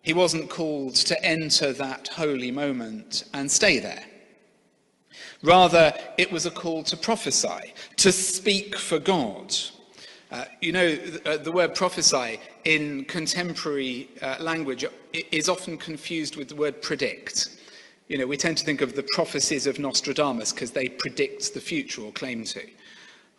He 0.01 0.13
wasn't 0.13 0.49
called 0.49 0.95
to 0.95 1.25
enter 1.25 1.73
that 1.73 2.09
holy 2.09 2.51
moment 2.51 3.23
and 3.33 3.49
stay 3.49 3.79
there. 3.79 4.05
Rather, 5.41 5.93
it 6.17 6.31
was 6.31 6.45
a 6.45 6.51
call 6.51 6.83
to 6.83 6.97
prophesy, 6.97 7.73
to 7.97 8.11
speak 8.11 8.75
for 8.75 8.99
God. 8.99 9.55
Uh, 10.31 10.45
you 10.61 10.71
know, 10.71 10.95
the, 10.95 11.29
uh, 11.29 11.37
the, 11.37 11.51
word 11.51 11.73
prophesy 11.75 12.39
in 12.65 13.05
contemporary 13.05 14.09
uh, 14.21 14.35
language 14.39 14.85
is 15.13 15.49
often 15.49 15.77
confused 15.77 16.35
with 16.35 16.49
the 16.49 16.55
word 16.55 16.81
predict. 16.81 17.57
You 18.07 18.17
know, 18.17 18.27
we 18.27 18.37
tend 18.37 18.57
to 18.57 18.65
think 18.65 18.81
of 18.81 18.95
the 18.95 19.07
prophecies 19.13 19.65
of 19.67 19.79
Nostradamus 19.79 20.51
because 20.51 20.71
they 20.71 20.89
predict 20.89 21.53
the 21.53 21.61
future 21.61 22.01
or 22.01 22.11
claim 22.11 22.43
to. 22.45 22.61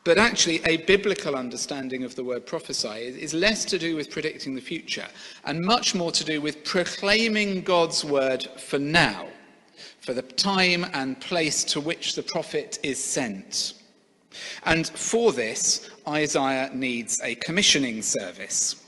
But 0.07 0.19
actually, 0.19 0.61
a 0.65 0.77
biblical 0.77 1.35
understanding 1.35 2.05
of 2.05 2.15
the 2.15 2.23
word 2.23 2.47
prophesy 2.47 2.89
is, 3.19 3.35
less 3.35 3.65
to 3.65 3.77
do 3.77 3.97
with 3.97 4.09
predicting 4.09 4.55
the 4.55 4.61
future 4.61 5.09
and 5.45 5.61
much 5.61 5.97
more 5.97 6.13
to 6.13 6.23
do 6.23 6.41
with 6.41 6.63
proclaiming 6.63 7.63
God's 7.63 8.05
word 8.05 8.45
for 8.57 8.79
now, 8.79 9.27
for 9.99 10.15
the 10.15 10.23
time 10.23 10.87
and 10.93 11.21
place 11.21 11.65
to 11.65 11.81
which 11.81 12.15
the 12.15 12.23
prophet 12.23 12.79
is 12.85 13.03
sent. 13.03 13.75
And 14.65 14.87
for 14.87 15.33
this, 15.33 15.91
Isaiah 16.07 16.71
needs 16.73 17.21
a 17.25 17.35
commissioning 17.35 18.01
service 18.01 18.86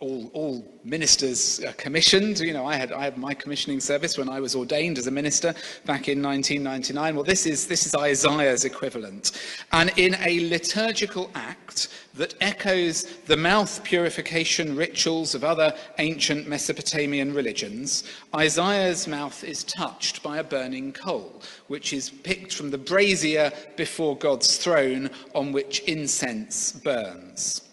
all, 0.00 0.30
all 0.32 0.80
ministers 0.84 1.60
are 1.64 1.72
commissioned. 1.72 2.40
You 2.40 2.52
know, 2.52 2.66
I 2.66 2.76
had, 2.76 2.92
I 2.92 3.04
had 3.04 3.18
my 3.18 3.34
commissioning 3.34 3.80
service 3.80 4.16
when 4.16 4.28
I 4.28 4.40
was 4.40 4.54
ordained 4.54 4.98
as 4.98 5.06
a 5.06 5.10
minister 5.10 5.54
back 5.84 6.08
in 6.08 6.22
1999. 6.22 7.14
Well, 7.14 7.24
this 7.24 7.46
is, 7.46 7.66
this 7.66 7.86
is 7.86 7.94
Isaiah's 7.94 8.64
equivalent. 8.64 9.32
And 9.72 9.92
in 9.96 10.16
a 10.20 10.48
liturgical 10.48 11.30
act 11.34 11.88
that 12.14 12.34
echoes 12.40 13.04
the 13.26 13.36
mouth 13.36 13.82
purification 13.84 14.74
rituals 14.74 15.34
of 15.34 15.44
other 15.44 15.74
ancient 15.98 16.48
Mesopotamian 16.48 17.32
religions, 17.34 18.04
Isaiah's 18.34 19.06
mouth 19.06 19.44
is 19.44 19.64
touched 19.64 20.22
by 20.22 20.38
a 20.38 20.44
burning 20.44 20.92
coal, 20.92 21.42
which 21.68 21.92
is 21.92 22.10
picked 22.10 22.54
from 22.54 22.70
the 22.70 22.78
brazier 22.78 23.52
before 23.76 24.16
God's 24.16 24.56
throne 24.56 25.10
on 25.34 25.52
which 25.52 25.80
incense 25.80 26.72
burns. 26.72 27.67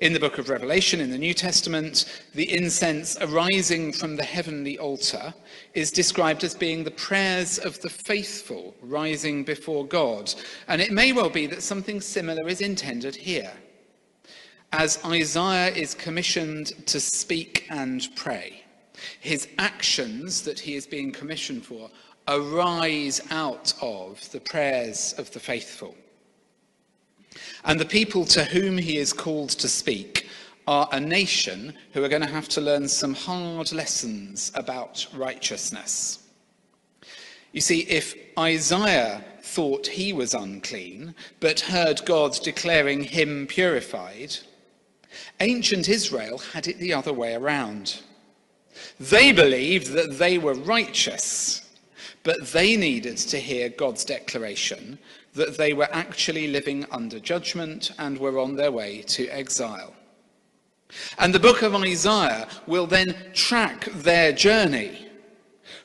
In 0.00 0.12
the 0.12 0.20
book 0.20 0.38
of 0.38 0.48
Revelation, 0.48 1.00
in 1.00 1.10
the 1.10 1.18
New 1.18 1.34
Testament, 1.34 2.04
the 2.32 2.54
incense 2.54 3.16
arising 3.20 3.92
from 3.92 4.14
the 4.14 4.22
heavenly 4.22 4.78
altar 4.78 5.34
is 5.74 5.90
described 5.90 6.44
as 6.44 6.54
being 6.54 6.84
the 6.84 6.92
prayers 6.92 7.58
of 7.58 7.80
the 7.80 7.90
faithful 7.90 8.76
rising 8.80 9.42
before 9.42 9.84
God. 9.84 10.32
And 10.68 10.80
it 10.80 10.92
may 10.92 11.12
well 11.12 11.30
be 11.30 11.48
that 11.48 11.64
something 11.64 12.00
similar 12.00 12.46
is 12.46 12.60
intended 12.60 13.16
here. 13.16 13.50
As 14.70 15.04
Isaiah 15.04 15.74
is 15.74 15.94
commissioned 15.94 16.86
to 16.86 17.00
speak 17.00 17.66
and 17.68 18.08
pray, 18.14 18.62
his 19.18 19.48
actions 19.58 20.42
that 20.42 20.60
he 20.60 20.76
is 20.76 20.86
being 20.86 21.10
commissioned 21.10 21.66
for 21.66 21.90
arise 22.28 23.20
out 23.32 23.74
of 23.82 24.30
the 24.30 24.40
prayers 24.40 25.12
of 25.18 25.32
the 25.32 25.40
faithful. 25.40 25.96
And 27.64 27.78
the 27.78 27.84
people 27.84 28.24
to 28.26 28.44
whom 28.44 28.78
he 28.78 28.98
is 28.98 29.12
called 29.12 29.50
to 29.50 29.68
speak 29.68 30.28
are 30.66 30.88
a 30.92 31.00
nation 31.00 31.74
who 31.92 32.04
are 32.04 32.08
going 32.08 32.22
to 32.22 32.28
have 32.28 32.48
to 32.50 32.60
learn 32.60 32.86
some 32.86 33.14
hard 33.14 33.72
lessons 33.72 34.52
about 34.54 35.06
righteousness. 35.14 36.24
You 37.52 37.62
see, 37.62 37.80
if 37.88 38.14
Isaiah 38.38 39.24
thought 39.42 39.86
he 39.86 40.12
was 40.12 40.34
unclean, 40.34 41.14
but 41.40 41.60
heard 41.60 42.04
God 42.04 42.38
declaring 42.42 43.02
him 43.02 43.46
purified, 43.46 44.36
ancient 45.40 45.88
Israel 45.88 46.38
had 46.38 46.68
it 46.68 46.78
the 46.78 46.92
other 46.92 47.14
way 47.14 47.34
around. 47.34 48.02
They 49.00 49.32
believed 49.32 49.92
that 49.92 50.18
they 50.18 50.36
were 50.36 50.54
righteous, 50.54 51.74
but 52.22 52.48
they 52.48 52.76
needed 52.76 53.16
to 53.16 53.38
hear 53.38 53.70
God's 53.70 54.04
declaration 54.04 54.98
that 55.38 55.56
they 55.56 55.72
were 55.72 55.88
actually 55.92 56.48
living 56.48 56.84
under 56.90 57.18
judgment 57.18 57.92
and 57.98 58.18
were 58.18 58.38
on 58.38 58.56
their 58.56 58.70
way 58.70 59.02
to 59.02 59.26
exile. 59.28 59.94
And 61.18 61.34
the 61.34 61.40
book 61.40 61.62
of 61.62 61.74
Isaiah 61.74 62.48
will 62.66 62.86
then 62.86 63.14
track 63.32 63.86
their 63.86 64.32
journey 64.32 65.08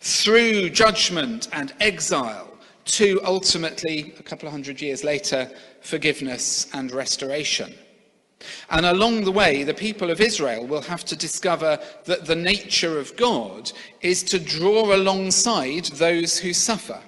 through 0.02 0.70
judgment 0.70 1.48
and 1.54 1.74
exile 1.80 2.50
to 2.86 3.22
ultimately, 3.24 4.14
a 4.20 4.24
couple 4.24 4.48
of 4.48 4.52
hundred 4.52 4.82
years 4.82 5.04
later, 5.04 5.50
forgiveness 5.82 6.68
and 6.74 6.92
restoration. 6.92 7.74
And 8.70 8.86
along 8.86 9.24
the 9.24 9.32
way, 9.32 9.64
the 9.64 9.74
people 9.74 10.12
of 10.12 10.20
Israel 10.20 10.68
will 10.68 10.82
have 10.82 11.06
to 11.06 11.16
discover 11.16 11.80
that 12.06 12.26
the 12.26 12.36
nature 12.36 13.00
of 13.00 13.16
God 13.16 13.72
is 14.02 14.24
to 14.24 14.40
draw 14.40 14.94
alongside 14.94 15.86
those 15.86 16.38
who 16.38 16.54
suffer 16.54 17.02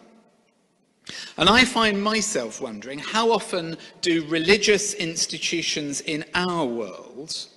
and 1.38 1.50
I 1.50 1.66
find 1.66 2.02
myself 2.02 2.62
wondering 2.62 3.00
how 3.00 3.32
often 3.32 3.78
do 4.02 4.26
religious 4.28 4.94
institutions 4.94 6.02
in 6.02 6.26
our 6.34 6.66
world 6.66 7.48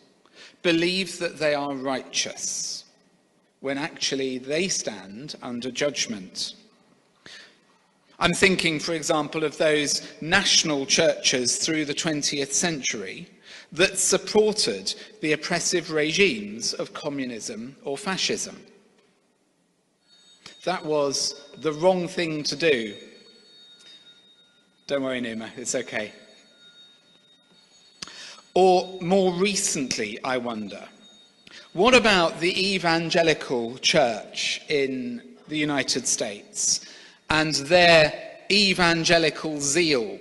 believe 0.62 1.18
that 1.18 1.38
they 1.38 1.54
are 1.54 1.74
righteous 1.74 2.84
when 3.61 3.78
actually 3.78 4.38
they 4.38 4.68
stand 4.68 5.37
under 5.42 5.70
judgment? 5.70 6.54
I'm 8.18 8.34
thinking, 8.34 8.80
for 8.80 8.94
example, 8.94 9.44
of 9.44 9.56
those 9.58 10.06
national 10.20 10.87
churches 10.87 11.56
through 11.56 11.84
the 11.84 11.94
20th 11.94 12.52
century 12.52 13.28
that 13.70 13.98
supported 13.98 14.94
the 15.20 15.32
oppressive 15.32 15.92
regimes 15.92 16.72
of 16.74 16.94
communism 16.94 17.76
or 17.84 17.96
fascism. 17.96 18.61
That 20.64 20.84
was 20.84 21.48
the 21.58 21.72
wrong 21.72 22.08
thing 22.08 22.42
to 22.44 22.56
do 22.56 22.96
don't 24.88 25.03
worry, 25.03 25.20
Numa, 25.20 25.51
it's 25.59 25.74
okay. 25.74 26.12
Or 28.55 28.98
more 29.03 29.35
recently, 29.35 30.18
I 30.24 30.38
wonder, 30.38 30.83
what 31.74 31.94
about 31.94 32.40
the 32.40 32.74
evangelical 32.74 33.77
church 33.79 34.62
in 34.70 35.22
the 35.46 35.59
United 35.59 36.09
States 36.09 36.87
and 37.29 37.55
their 37.55 38.38
evangelical 38.51 39.61
zeal 39.61 40.18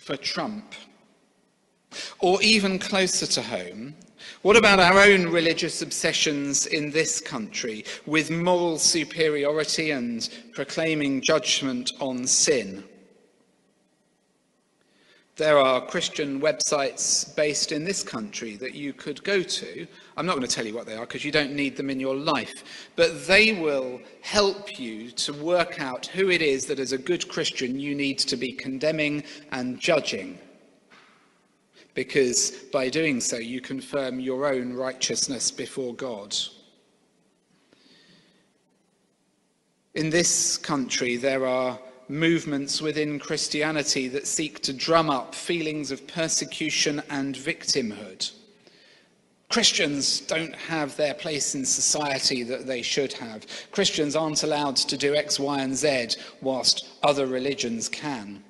for 0.00 0.16
Trump? 0.16 0.72
Or 2.18 2.42
even 2.42 2.78
closer 2.78 3.26
to 3.26 3.42
home, 3.42 3.94
what 4.40 4.56
about 4.56 4.80
our 4.80 4.98
own 4.98 5.28
religious 5.28 5.82
obsessions 5.82 6.64
in 6.66 6.90
this 6.90 7.20
country 7.20 7.84
with 8.06 8.30
moral 8.30 8.78
superiority 8.78 9.90
and 9.90 10.26
proclaiming 10.54 11.20
judgment 11.20 11.92
on 12.00 12.26
sin? 12.26 12.82
There 15.36 15.58
are 15.58 15.84
Christian 15.84 16.40
websites 16.40 17.36
based 17.36 17.70
in 17.70 17.84
this 17.84 18.02
country 18.02 18.56
that 18.56 18.74
you 18.74 18.94
could 18.94 19.22
go 19.22 19.42
to. 19.42 19.86
I'm 20.16 20.24
not 20.24 20.34
going 20.34 20.48
to 20.48 20.54
tell 20.54 20.66
you 20.66 20.74
what 20.74 20.86
they 20.86 20.94
are 20.94 21.04
because 21.04 21.26
you 21.26 21.30
don't 21.30 21.52
need 21.52 21.76
them 21.76 21.90
in 21.90 22.00
your 22.00 22.16
life. 22.16 22.64
But 22.96 23.26
they 23.26 23.52
will 23.52 24.00
help 24.22 24.80
you 24.80 25.10
to 25.10 25.34
work 25.34 25.78
out 25.78 26.06
who 26.06 26.30
it 26.30 26.40
is 26.40 26.64
that, 26.66 26.78
as 26.78 26.92
a 26.92 26.98
good 26.98 27.28
Christian, 27.28 27.78
you 27.78 27.94
need 27.94 28.18
to 28.20 28.36
be 28.38 28.50
condemning 28.50 29.24
and 29.52 29.78
judging. 29.78 30.38
Because 31.92 32.52
by 32.72 32.88
doing 32.88 33.20
so, 33.20 33.36
you 33.36 33.60
confirm 33.60 34.18
your 34.18 34.46
own 34.46 34.72
righteousness 34.72 35.50
before 35.50 35.94
God. 35.94 36.34
In 39.94 40.08
this 40.08 40.56
country, 40.56 41.18
there 41.18 41.44
are 41.44 41.78
movements 42.08 42.80
within 42.80 43.18
Christianity 43.18 44.08
that 44.08 44.26
seek 44.26 44.60
to 44.62 44.72
drum 44.72 45.10
up 45.10 45.34
feelings 45.34 45.90
of 45.90 46.06
persecution 46.06 47.02
and 47.10 47.34
victimhood. 47.34 48.32
Christians 49.48 50.20
don't 50.20 50.54
have 50.54 50.96
their 50.96 51.14
place 51.14 51.54
in 51.54 51.64
society 51.64 52.42
that 52.42 52.66
they 52.66 52.82
should 52.82 53.12
have. 53.12 53.46
Christians 53.70 54.16
aren't 54.16 54.42
allowed 54.42 54.76
to 54.76 54.96
do 54.96 55.14
X, 55.14 55.38
Y, 55.38 55.60
and 55.60 55.76
Z 55.76 56.08
whilst 56.40 56.88
other 57.02 57.26
religions 57.26 57.88
can. 57.88 58.42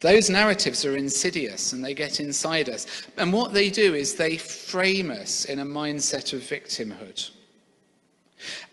Those 0.00 0.30
narratives 0.30 0.84
are 0.84 0.96
insidious 0.96 1.72
and 1.72 1.84
they 1.84 1.92
get 1.92 2.20
inside 2.20 2.68
us. 2.68 2.86
And 3.16 3.32
what 3.32 3.52
they 3.52 3.68
do 3.68 3.94
is 3.94 4.14
they 4.14 4.36
frame 4.36 5.10
us 5.10 5.44
in 5.44 5.58
a 5.58 5.66
mindset 5.66 6.32
of 6.32 6.40
victimhood. 6.40 7.30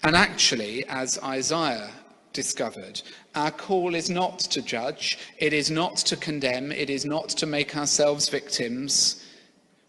And 0.03 0.15
actually, 0.15 0.85
as 0.85 1.17
Isaiah 1.23 1.89
discovered. 2.35 3.01
Our 3.33 3.49
call 3.49 3.95
is 3.95 4.11
not 4.11 4.37
to 4.39 4.61
judge, 4.61 5.17
it 5.39 5.53
is 5.53 5.71
not 5.71 5.95
to 5.97 6.15
condemn, 6.15 6.71
it 6.71 6.91
is 6.91 7.05
not 7.05 7.29
to 7.29 7.47
make 7.47 7.75
ourselves 7.75 8.29
victims. 8.29 9.23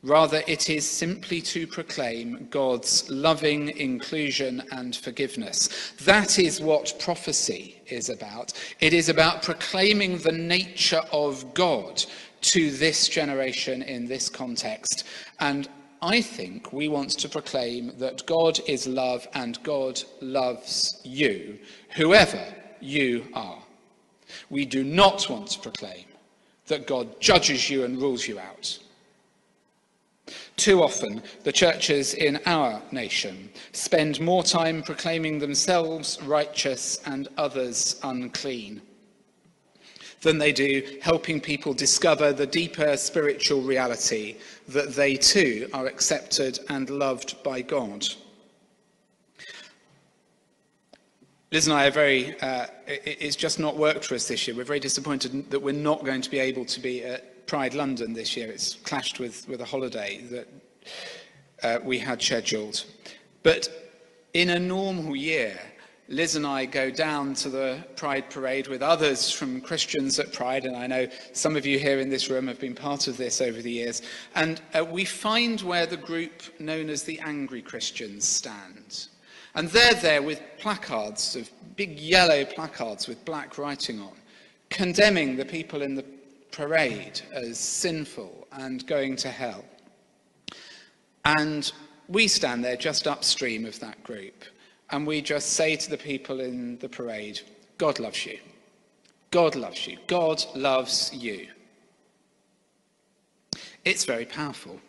Rather, 0.02 0.42
it 0.46 0.70
is 0.70 0.88
simply 0.88 1.40
to 1.40 1.66
proclaim 1.66 2.46
God's 2.48 3.10
loving 3.10 3.76
inclusion 3.76 4.62
and 4.70 4.94
forgiveness. 4.94 5.92
That 6.04 6.38
is 6.38 6.60
what 6.60 6.94
prophecy 7.00 7.82
is 7.86 8.08
about. 8.08 8.52
It 8.80 8.92
is 8.92 9.08
about 9.08 9.42
proclaiming 9.42 10.18
the 10.18 10.32
nature 10.32 11.02
of 11.10 11.52
God 11.54 12.04
to 12.42 12.70
this 12.70 13.08
generation 13.08 13.82
in 13.82 14.06
this 14.06 14.28
context. 14.28 15.04
And 15.40 15.68
I 16.02 16.20
think 16.20 16.72
we 16.72 16.88
want 16.88 17.10
to 17.18 17.28
proclaim 17.28 17.98
that 17.98 18.26
God 18.26 18.60
is 18.68 18.86
love 18.86 19.26
and 19.34 19.60
God 19.62 20.00
loves 20.20 21.00
you, 21.04 21.58
whoever 21.96 22.44
you 22.80 23.26
are. 23.34 23.58
We 24.50 24.64
do 24.64 24.84
not 24.84 25.28
want 25.28 25.48
to 25.48 25.60
proclaim 25.60 26.04
that 26.66 26.86
God 26.86 27.20
judges 27.20 27.70
you 27.70 27.84
and 27.84 28.00
rules 28.00 28.28
you 28.28 28.38
out. 28.38 28.78
Too 30.56 30.82
often, 30.82 31.22
the 31.44 31.52
churches 31.52 32.14
in 32.14 32.40
our 32.46 32.82
nation 32.90 33.50
spend 33.72 34.20
more 34.20 34.42
time 34.42 34.82
proclaiming 34.82 35.38
themselves 35.38 36.20
righteous 36.22 37.00
and 37.06 37.28
others 37.36 38.00
unclean 38.02 38.82
than 40.22 40.38
they 40.38 40.52
do 40.52 40.98
helping 41.02 41.40
people 41.40 41.72
discover 41.72 42.32
the 42.32 42.46
deeper 42.46 42.96
spiritual 42.96 43.60
reality 43.60 44.36
that 44.66 44.94
they 44.94 45.14
too 45.14 45.68
are 45.72 45.86
accepted 45.86 46.58
and 46.68 46.90
loved 46.90 47.40
by 47.44 47.60
God. 47.60 48.04
Liz 51.56 51.68
and 51.68 51.74
I 51.74 51.86
are 51.86 51.90
very, 51.90 52.38
uh, 52.42 52.66
it's 52.86 53.34
just 53.34 53.58
not 53.58 53.78
worked 53.78 54.04
for 54.04 54.14
us 54.14 54.28
this 54.28 54.46
year. 54.46 54.54
We're 54.54 54.64
very 54.64 54.78
disappointed 54.78 55.50
that 55.50 55.58
we're 55.58 55.72
not 55.72 56.04
going 56.04 56.20
to 56.20 56.28
be 56.28 56.38
able 56.38 56.66
to 56.66 56.80
be 56.80 57.02
at 57.02 57.46
Pride 57.46 57.72
London 57.72 58.12
this 58.12 58.36
year. 58.36 58.50
It's 58.50 58.74
clashed 58.74 59.18
with, 59.20 59.48
with 59.48 59.62
a 59.62 59.64
holiday 59.64 60.20
that 60.24 60.48
uh, 61.62 61.78
we 61.82 61.98
had 61.98 62.20
scheduled. 62.20 62.84
But 63.42 63.70
in 64.34 64.50
a 64.50 64.58
normal 64.58 65.16
year, 65.16 65.58
Liz 66.08 66.36
and 66.36 66.46
I 66.46 66.66
go 66.66 66.90
down 66.90 67.32
to 67.36 67.48
the 67.48 67.82
Pride 67.96 68.28
Parade 68.28 68.68
with 68.68 68.82
others 68.82 69.30
from 69.30 69.62
Christians 69.62 70.18
at 70.18 70.34
Pride, 70.34 70.66
and 70.66 70.76
I 70.76 70.86
know 70.86 71.08
some 71.32 71.56
of 71.56 71.64
you 71.64 71.78
here 71.78 72.00
in 72.00 72.10
this 72.10 72.28
room 72.28 72.48
have 72.48 72.60
been 72.60 72.74
part 72.74 73.08
of 73.08 73.16
this 73.16 73.40
over 73.40 73.62
the 73.62 73.72
years. 73.72 74.02
And 74.34 74.60
uh, 74.78 74.84
we 74.84 75.06
find 75.06 75.62
where 75.62 75.86
the 75.86 75.96
group 75.96 76.42
known 76.60 76.90
as 76.90 77.04
the 77.04 77.18
Angry 77.20 77.62
Christians 77.62 78.28
stand. 78.28 79.08
And 79.56 79.68
they're 79.70 79.94
there 79.94 80.22
with 80.22 80.40
placards, 80.58 81.34
of 81.34 81.50
big 81.76 81.98
yellow 81.98 82.44
placards 82.44 83.08
with 83.08 83.24
black 83.24 83.56
writing 83.56 84.00
on, 84.00 84.12
condemning 84.68 85.36
the 85.36 85.46
people 85.46 85.80
in 85.80 85.94
the 85.94 86.04
parade 86.52 87.20
as 87.32 87.58
sinful 87.58 88.46
and 88.52 88.86
going 88.86 89.16
to 89.16 89.30
hell. 89.30 89.64
And 91.24 91.72
we 92.08 92.28
stand 92.28 92.62
there 92.62 92.76
just 92.76 93.06
upstream 93.06 93.64
of 93.64 93.80
that 93.80 94.02
group 94.04 94.44
and 94.90 95.06
we 95.06 95.20
just 95.20 95.54
say 95.54 95.74
to 95.74 95.90
the 95.90 95.96
people 95.96 96.40
in 96.40 96.78
the 96.78 96.88
parade, 96.88 97.40
God 97.78 97.98
loves 97.98 98.24
you. 98.26 98.38
God 99.30 99.56
loves 99.56 99.86
you. 99.86 99.96
God 100.06 100.44
loves 100.54 101.12
you. 101.12 101.48
It's 103.84 104.04
very 104.04 104.26
powerful. 104.26 104.80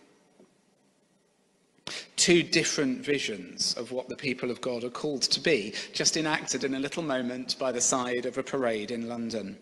Two 2.28 2.44
different 2.44 3.06
visions 3.06 3.74
of 3.78 3.94
what 3.94 4.10
the 4.10 4.16
people 4.18 4.52
of 4.52 4.60
God 4.60 4.84
are 4.84 4.90
called 4.90 5.22
to 5.22 5.40
be, 5.40 5.74
just 5.94 6.18
enacted 6.18 6.66
in 6.66 6.76
a 6.76 6.80
little 6.80 7.02
moment 7.02 7.58
by 7.58 7.72
the 7.72 7.80
side 7.80 8.26
of 8.26 8.38
a 8.38 8.44
parade 8.44 8.92
in 8.92 9.08
London. 9.08 9.58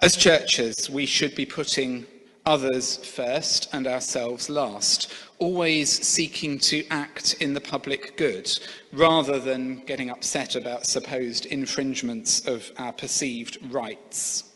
As 0.00 0.16
churches, 0.16 0.88
we 0.88 1.04
should 1.04 1.34
be 1.34 1.44
putting 1.44 2.06
others 2.46 2.96
first 2.96 3.68
and 3.74 3.86
ourselves 3.86 4.48
last, 4.48 5.12
always 5.38 5.90
seeking 5.90 6.58
to 6.60 6.82
act 6.88 7.34
in 7.40 7.52
the 7.52 7.60
public 7.60 8.16
good 8.16 8.50
rather 8.94 9.38
than 9.38 9.84
getting 9.84 10.08
upset 10.08 10.56
about 10.56 10.86
supposed 10.86 11.44
infringements 11.44 12.48
of 12.48 12.72
our 12.78 12.94
perceived 12.94 13.58
rights. 13.70 14.49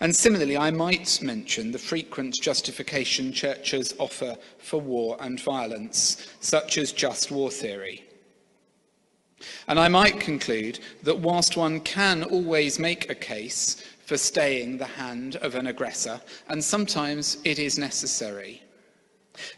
And 0.00 0.14
similarly, 0.14 0.56
I 0.56 0.70
might 0.70 1.20
mention 1.22 1.72
the 1.72 1.78
frequent 1.78 2.40
justification 2.40 3.32
churches 3.32 3.94
offer 3.98 4.36
for 4.58 4.80
war 4.80 5.16
and 5.20 5.40
violence, 5.40 6.28
such 6.40 6.78
as 6.78 6.92
just 6.92 7.30
war 7.30 7.50
theory. 7.50 8.04
And 9.68 9.78
I 9.78 9.88
might 9.88 10.20
conclude 10.20 10.80
that 11.02 11.18
whilst 11.18 11.56
one 11.56 11.80
can 11.80 12.24
always 12.24 12.78
make 12.78 13.08
a 13.08 13.14
case 13.14 13.82
for 14.04 14.16
staying 14.16 14.76
the 14.76 14.84
hand 14.84 15.36
of 15.36 15.54
an 15.54 15.68
aggressor, 15.68 16.20
and 16.48 16.62
sometimes 16.62 17.38
it 17.44 17.58
is 17.58 17.78
necessary. 17.78 18.62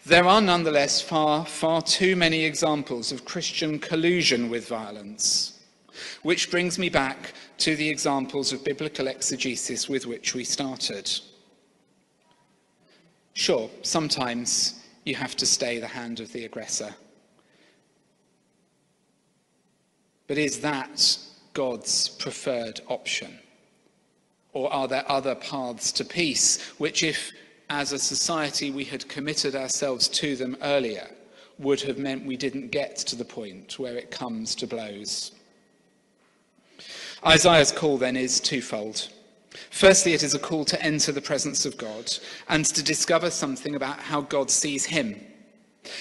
There 0.05 0.25
are 0.25 0.41
nonetheless 0.41 1.01
far, 1.01 1.45
far 1.47 1.83
too 1.83 2.15
many 2.15 2.45
examples 2.45 3.11
of 3.11 3.25
Christian 3.25 3.79
collusion 3.79 4.51
with 4.51 4.69
violence, 4.69 5.59
which 6.23 6.51
brings 6.51 6.79
me 6.79 6.89
back 6.89 7.33
to 7.59 7.77
the 7.77 7.89
examples 7.89 8.53
of 8.53 8.65
biblical 8.65 9.09
exegesis 9.09 9.89
with 9.89 10.07
which 10.07 10.35
we 10.35 10.45
started. 10.45 11.11
Sure, 13.35 13.71
sometimes 13.83 14.81
you 15.05 15.15
have 15.15 15.37
to 15.37 15.47
stay 15.47 15.79
the 15.79 15.87
hand 15.87 16.21
of 16.21 16.33
the 16.33 16.45
aggressor. 16.45 16.95
But 20.27 20.39
is 20.39 20.61
that 20.61 21.19
God's 21.53 22.09
preferred 22.09 22.81
option? 22.89 23.39
Or 24.53 24.73
are 24.73 24.89
there 24.89 25.11
other 25.11 25.35
paths 25.35 25.93
to 25.93 26.05
peace, 26.05 26.61
which, 26.79 27.03
if 27.03 27.33
as 27.71 27.93
a 27.93 27.99
society 27.99 28.71
we 28.71 28.85
had 28.85 29.09
committed 29.09 29.55
ourselves 29.55 30.09
to 30.09 30.37
them 30.37 30.57
earlier, 30.63 31.09
would 31.59 31.81
have 31.81 31.99
meant 31.99 32.27
we 32.27 32.37
didn't 32.37 32.71
get 32.71 32.97
to 32.97 33.17
the 33.17 33.25
point 33.25 33.79
where 33.79 33.97
it 33.97 34.11
comes 34.11 34.55
to 34.57 34.67
blows? 34.67 35.33
Isaiah's 37.27 37.71
call 37.71 37.99
then 37.99 38.17
is 38.17 38.41
twofold. 38.41 39.09
Firstly, 39.71 40.13
it 40.13 40.23
is 40.23 40.35
a 40.35 40.39
call 40.39 40.65
to 40.65 40.83
enter 40.83 41.13
the 41.13 41.21
presence 41.21 41.65
of 41.65 41.79
God 41.79 42.11
and 42.49 42.65
to 42.67 42.83
discover 42.83 43.31
something 43.31 43.77
about 43.77 44.01
how 44.01 44.23
God 44.23 44.51
sees 44.51 44.85
him. 44.85 45.21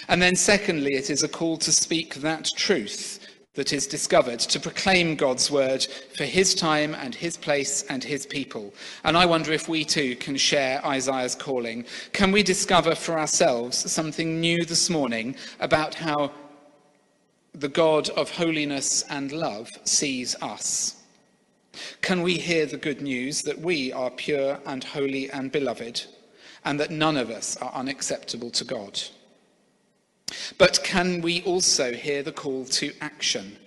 And 0.08 0.22
then, 0.22 0.36
secondly, 0.36 0.94
it 0.94 1.10
is 1.10 1.24
a 1.24 1.28
call 1.28 1.58
to 1.58 1.72
speak 1.72 2.16
that 2.16 2.50
truth 2.56 3.28
that 3.54 3.74
is 3.74 3.86
discovered 3.86 4.40
to 4.40 4.60
proclaim 4.60 5.16
God's 5.16 5.52
word 5.52 5.86
for 6.16 6.24
his 6.24 6.56
time 6.56 6.96
and 6.96 7.14
his 7.14 7.36
place 7.36 7.84
and 7.84 8.04
his 8.04 8.26
people. 8.26 8.74
And 9.04 9.18
I 9.18 9.26
wonder 9.26 9.52
if 9.52 9.68
we 9.68 9.84
too 9.84 10.16
can 10.16 10.38
share 10.38 10.84
Isaiah's 10.86 11.36
calling. 11.36 11.86
Can 12.14 12.32
we 12.32 12.44
discover 12.44 12.96
for 12.96 13.20
ourselves 13.20 13.92
something 13.92 14.40
new 14.40 14.64
this 14.64 14.90
morning 14.90 15.36
about 15.60 15.94
how 15.94 16.32
the 17.54 17.70
God 17.70 18.10
of 18.12 18.32
holiness 18.32 19.04
and 19.10 19.34
love 19.34 19.70
sees 19.84 20.36
us? 20.42 21.01
Can 22.02 22.22
we 22.22 22.38
hear 22.38 22.66
the 22.66 22.78
good 22.78 23.02
news 23.02 23.42
that 23.44 23.60
we 23.60 23.92
are 23.94 24.12
pure 24.12 24.60
and 24.66 24.84
holy 24.84 25.30
and 25.32 25.52
beloved, 25.52 26.04
and 26.66 26.80
that 26.80 26.92
none 26.92 27.18
of 27.18 27.30
us 27.30 27.58
are 27.58 27.72
unacceptable 27.74 28.52
to 28.52 28.64
God? 28.64 29.02
But 30.58 30.84
can 30.84 31.22
we 31.22 31.42
also 31.44 31.94
hear 31.94 32.24
the 32.24 32.32
call 32.32 32.66
to 32.66 32.94
action? 33.02 33.58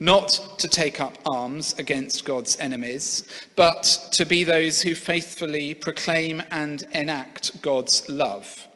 not 0.00 0.58
to 0.58 0.68
take 0.68 1.00
up 1.00 1.18
arms 1.26 1.74
against 1.78 2.24
God's 2.24 2.56
enemies, 2.58 3.24
but 3.56 4.08
to 4.12 4.24
be 4.24 4.44
those 4.44 4.82
who 4.82 4.94
faithfully 4.94 5.74
proclaim 5.74 6.42
and 6.50 6.84
enact 6.92 7.60
God's 7.62 8.08
love, 8.08 8.68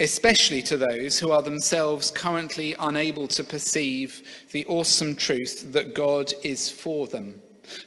especially 0.00 0.62
to 0.62 0.76
those 0.76 1.18
who 1.18 1.30
are 1.30 1.42
themselves 1.42 2.10
currently 2.10 2.74
unable 2.78 3.28
to 3.28 3.44
perceive 3.44 4.22
the 4.52 4.66
awesome 4.66 5.14
truth 5.16 5.72
that 5.72 5.94
God 5.94 6.32
is 6.42 6.70
for 6.70 7.06
them, 7.06 7.40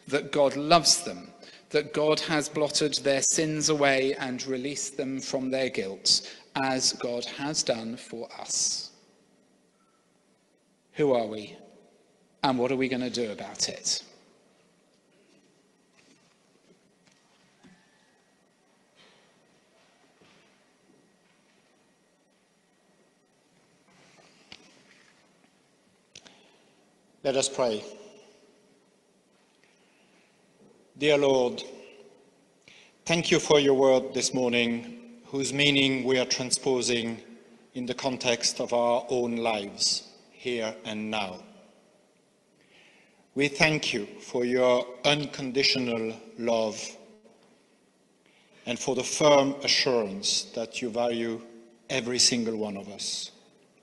that 0.07 0.31
God 0.31 0.55
loves 0.55 1.03
them, 1.03 1.29
that 1.69 1.93
God 1.93 2.19
has 2.21 2.49
blotted 2.49 2.95
their 2.95 3.21
sins 3.21 3.69
away 3.69 4.15
and 4.15 4.45
released 4.47 4.97
them 4.97 5.19
from 5.19 5.49
their 5.49 5.69
guilt, 5.69 6.29
as 6.55 6.93
God 6.93 7.25
has 7.25 7.63
done 7.63 7.95
for 7.95 8.27
us. 8.39 8.91
Who 10.93 11.13
are 11.13 11.27
we? 11.27 11.55
And 12.43 12.57
what 12.57 12.71
are 12.71 12.75
we 12.75 12.89
going 12.89 13.01
to 13.01 13.09
do 13.09 13.31
about 13.31 13.69
it? 13.69 14.03
Let 27.23 27.35
us 27.35 27.49
pray. 27.49 27.83
Dear 30.99 31.17
Lord, 31.17 31.63
thank 33.05 33.31
you 33.31 33.39
for 33.39 33.57
your 33.57 33.73
word 33.73 34.13
this 34.13 34.33
morning, 34.33 35.21
whose 35.27 35.53
meaning 35.53 36.03
we 36.03 36.19
are 36.19 36.25
transposing 36.25 37.21
in 37.73 37.85
the 37.85 37.93
context 37.93 38.59
of 38.59 38.73
our 38.73 39.05
own 39.07 39.37
lives, 39.37 40.03
here 40.33 40.75
and 40.83 41.09
now. 41.09 41.37
We 43.33 43.47
thank 43.47 43.93
you 43.93 44.07
for 44.19 44.43
your 44.43 44.85
unconditional 45.05 46.17
love 46.37 46.77
and 48.65 48.77
for 48.77 48.93
the 48.93 49.01
firm 49.01 49.55
assurance 49.63 50.51
that 50.53 50.81
you 50.81 50.89
value 50.89 51.39
every 51.89 52.19
single 52.19 52.57
one 52.57 52.75
of 52.75 52.89
us, 52.89 53.31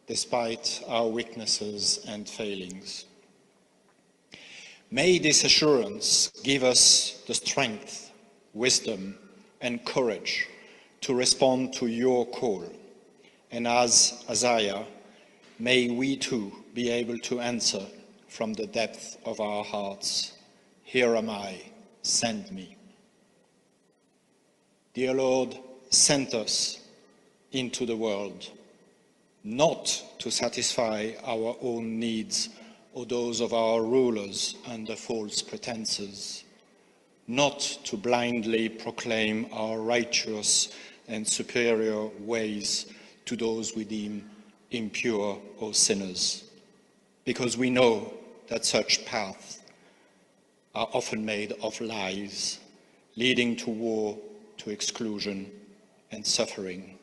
despite 0.07 0.83
our 0.87 1.09
weaknesses 1.09 2.05
and 2.07 2.29
failings. 2.29 3.07
May 4.91 5.19
this 5.19 5.43
assurance 5.43 6.31
give 6.45 6.63
us 6.63 7.23
the 7.27 7.35
strength, 7.35 8.13
wisdom, 8.55 9.19
and 9.61 9.85
courage 9.85 10.47
to 11.01 11.15
respond 11.15 11.73
to 11.75 11.89
your 11.89 12.25
call. 12.27 12.65
And 13.51 13.67
as 13.67 14.25
Isaiah, 14.31 14.85
may 15.59 15.91
we 15.91 16.17
too 16.17 16.53
be 16.73 16.91
able 16.91 17.19
to 17.19 17.41
answer 17.41 17.85
from 18.29 18.53
the 18.53 18.67
depth 18.69 19.19
of 19.25 19.41
our 19.41 19.65
hearts, 19.65 20.33
Here 20.85 21.17
am 21.17 21.31
I, 21.31 21.61
send 22.03 22.53
me. 22.53 22.77
Dear 24.95 25.15
Lord, 25.15 25.59
send 25.91 26.33
us 26.33 26.81
into 27.51 27.87
the 27.87 27.97
world, 27.97 28.51
not 29.43 30.03
to 30.21 30.31
satisfy 30.31 31.11
our 31.25 31.57
own 31.61 31.99
needs 31.99 32.51
or 32.97 33.05
those 33.05 33.43
of 33.43 33.53
our 33.53 33.83
rulers 33.83 34.55
under 34.67 34.97
false 34.97 35.43
pretenses, 35.43 36.45
not 37.29 37.61
to 37.85 37.95
blindly 37.95 38.71
proclaim 38.71 39.47
our 39.53 39.79
righteous 39.81 40.75
and 41.07 41.29
superior 41.29 42.07
ways 42.21 42.87
to 43.27 43.37
those 43.37 43.77
we 43.77 43.85
deem 43.85 44.25
impure 44.71 45.39
or 45.59 45.75
sinners, 45.75 46.45
because 47.27 47.59
we 47.59 47.69
know 47.69 48.11
that 48.49 48.65
such 48.65 49.05
paths 49.05 49.61
are 50.75 50.89
often 50.95 51.23
made 51.23 51.53
of 51.63 51.79
lies, 51.83 52.61
leading 53.17 53.55
to 53.57 53.69
war, 53.69 54.17
to 54.57 54.71
exclusion, 54.71 55.51
and 56.13 56.25
suffering. 56.25 56.97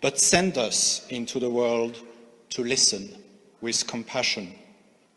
But 0.00 0.18
send 0.18 0.58
us 0.58 1.06
into 1.08 1.38
the 1.38 1.50
world 1.50 1.96
to 2.48 2.64
listen 2.64 3.19
with 3.60 3.86
compassion, 3.86 4.54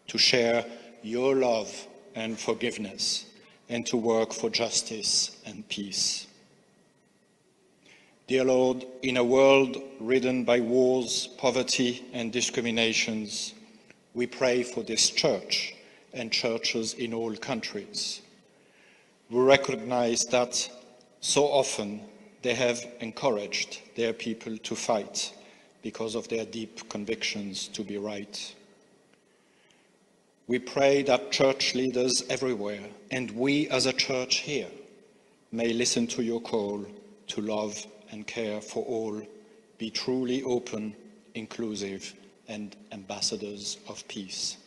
to 0.08 0.18
share 0.18 0.66
your 1.02 1.36
love 1.36 1.88
and 2.16 2.40
forgiveness, 2.40 3.26
and 3.70 3.86
to 3.88 3.98
work 3.98 4.34
for 4.34 4.50
justice 4.50 5.38
and 5.46 5.68
peace. 5.70 6.28
Dear 8.28 8.46
Lord, 8.46 8.86
in 9.02 9.18
a 9.18 9.24
world 9.24 9.78
ridden 10.00 10.44
by 10.44 10.60
wars, 10.60 11.28
poverty, 11.38 12.06
and 12.14 12.32
discriminations, 12.32 13.54
we 14.14 14.28
pray 14.28 14.64
for 14.64 14.82
this 14.84 15.10
church 15.10 15.74
and 16.14 16.32
churches 16.32 16.94
in 16.94 17.14
all 17.14 17.36
countries. 17.36 18.22
We 19.30 19.40
recognize 19.40 20.26
that 20.26 20.70
so 21.20 21.46
often 21.46 22.02
they 22.44 22.54
have 22.54 22.86
encouraged 23.00 23.80
their 23.96 24.14
people 24.14 24.58
to 24.58 24.76
fight 24.76 25.34
because 25.84 26.16
of 26.16 26.28
their 26.30 26.46
deep 26.46 26.90
convictions 26.90 27.68
to 27.68 27.84
be 27.84 27.98
right. 27.98 28.56
We 30.48 30.60
pray 30.60 31.04
that 31.04 31.32
church 31.32 31.76
leaders 31.76 32.24
everywhere, 32.30 32.82
and 33.12 33.30
we 33.32 33.70
as 33.70 33.86
a 33.86 33.94
church 33.94 34.38
here, 34.38 34.70
may 35.52 35.72
listen 35.72 36.08
to 36.08 36.24
your 36.24 36.42
call 36.42 36.86
to 37.28 37.42
love 37.42 37.86
and 38.12 38.26
care 38.26 38.60
for 38.60 38.84
all, 38.86 39.22
be 39.78 39.90
truly 39.90 40.42
open, 40.44 40.96
inclusive, 41.36 42.14
and 42.48 42.76
ambassadors 42.92 43.78
of 43.88 44.08
peace. 44.08 44.58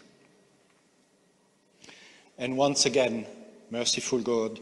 And 2.38 2.56
once 2.56 2.86
again, 2.86 3.26
merciful 3.70 4.20
God, 4.20 4.60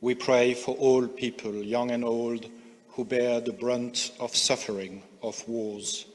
we 0.00 0.14
pray 0.14 0.54
for 0.54 0.74
all 0.76 1.06
people, 1.06 1.54
young 1.54 1.90
and 1.90 2.04
old, 2.04 2.46
who 2.90 3.04
bear 3.04 3.40
the 3.40 3.52
brunt 3.52 4.12
of 4.20 4.34
suffering 4.34 5.02
of 5.26 5.48
wars, 5.48 6.06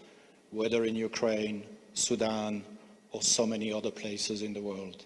whether 0.52 0.86
in 0.86 0.96
Ukraine, 0.96 1.64
Sudan, 1.94 2.64
or 3.12 3.22
so 3.22 3.46
many 3.46 3.72
other 3.72 3.92
places 3.92 4.42
in 4.42 4.54
the 4.54 4.62
world. 4.62 5.06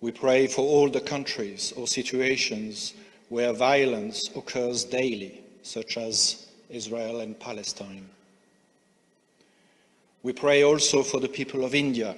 We 0.00 0.12
pray 0.12 0.46
for 0.46 0.62
all 0.62 0.90
the 0.90 1.00
countries 1.00 1.72
or 1.76 1.86
situations 1.86 2.94
where 3.28 3.52
violence 3.52 4.28
occurs 4.36 4.84
daily, 4.84 5.42
such 5.62 5.96
as 5.96 6.48
Israel 6.68 7.20
and 7.20 7.38
Palestine. 7.38 8.06
We 10.22 10.32
pray 10.32 10.62
also 10.64 11.02
for 11.02 11.20
the 11.20 11.28
people 11.28 11.64
of 11.64 11.74
India, 11.74 12.16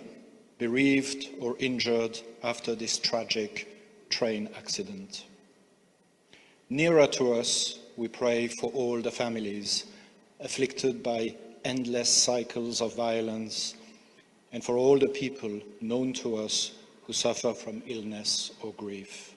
bereaved 0.59 1.29
or 1.41 1.57
injured 1.59 2.19
after 2.43 2.75
this 2.75 2.99
tragic 2.99 4.09
train 4.09 4.49
accident. 4.57 5.25
Nearer 6.71 7.07
to 7.09 7.35
us, 7.35 7.79
we 7.97 8.09
pray 8.09 8.49
for 8.49 8.71
all 8.73 9.01
the 9.01 9.11
families 9.11 9.85
afflicted 10.41 11.03
by 11.03 11.35
endless 11.65 12.09
cycles 12.09 12.81
of 12.81 12.95
violence 12.95 13.75
and 14.53 14.63
for 14.63 14.77
all 14.77 14.99
the 14.99 15.09
people 15.09 15.61
known 15.81 16.13
to 16.13 16.37
us 16.37 16.73
who 17.05 17.13
suffer 17.13 17.53
from 17.53 17.83
illness 17.87 18.53
or 18.63 18.73
grief. 18.75 19.35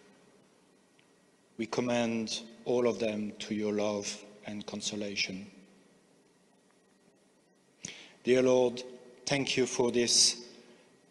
We 1.58 1.66
commend 1.66 2.42
all 2.66 2.88
of 2.88 3.00
them 3.00 3.34
to 3.40 3.56
your 3.56 3.74
love 3.74 4.24
and 4.46 4.66
consolation. 4.66 5.48
Dear 8.24 8.44
Lord, 8.44 8.84
thank 9.26 9.58
you 9.58 9.66
for 9.66 9.92
this 9.92 10.46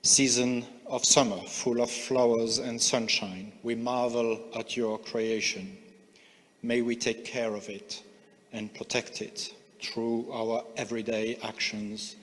season 0.03 0.65
of 0.87 1.05
summer 1.05 1.41
full 1.43 1.83
of 1.83 1.91
flowers 1.91 2.59
and 2.59 2.81
sunshine. 2.81 3.53
We 3.63 3.75
marvel 3.75 4.41
at 4.57 4.77
your 4.77 4.99
creation. 4.99 5.77
May 6.63 6.83
we 6.83 6.97
take 6.97 7.25
care 7.25 7.55
of 7.55 7.69
it 7.69 8.03
and 8.53 8.73
protect 8.73 9.21
it 9.21 9.53
through 9.81 10.31
our 10.33 10.65
everyday 10.77 11.37
actions 11.43 12.17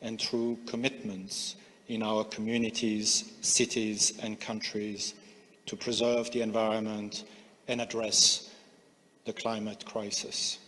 and 0.00 0.20
through 0.20 0.58
commitments 0.66 1.56
in 1.88 2.02
our 2.02 2.24
communities, 2.24 3.32
cities, 3.40 4.18
and 4.22 4.40
countries 4.40 5.14
to 5.66 5.76
preserve 5.76 6.30
the 6.32 6.42
environment 6.42 7.24
and 7.68 7.80
address 7.80 8.50
the 9.24 9.32
climate 9.32 9.84
crisis. 9.84 10.58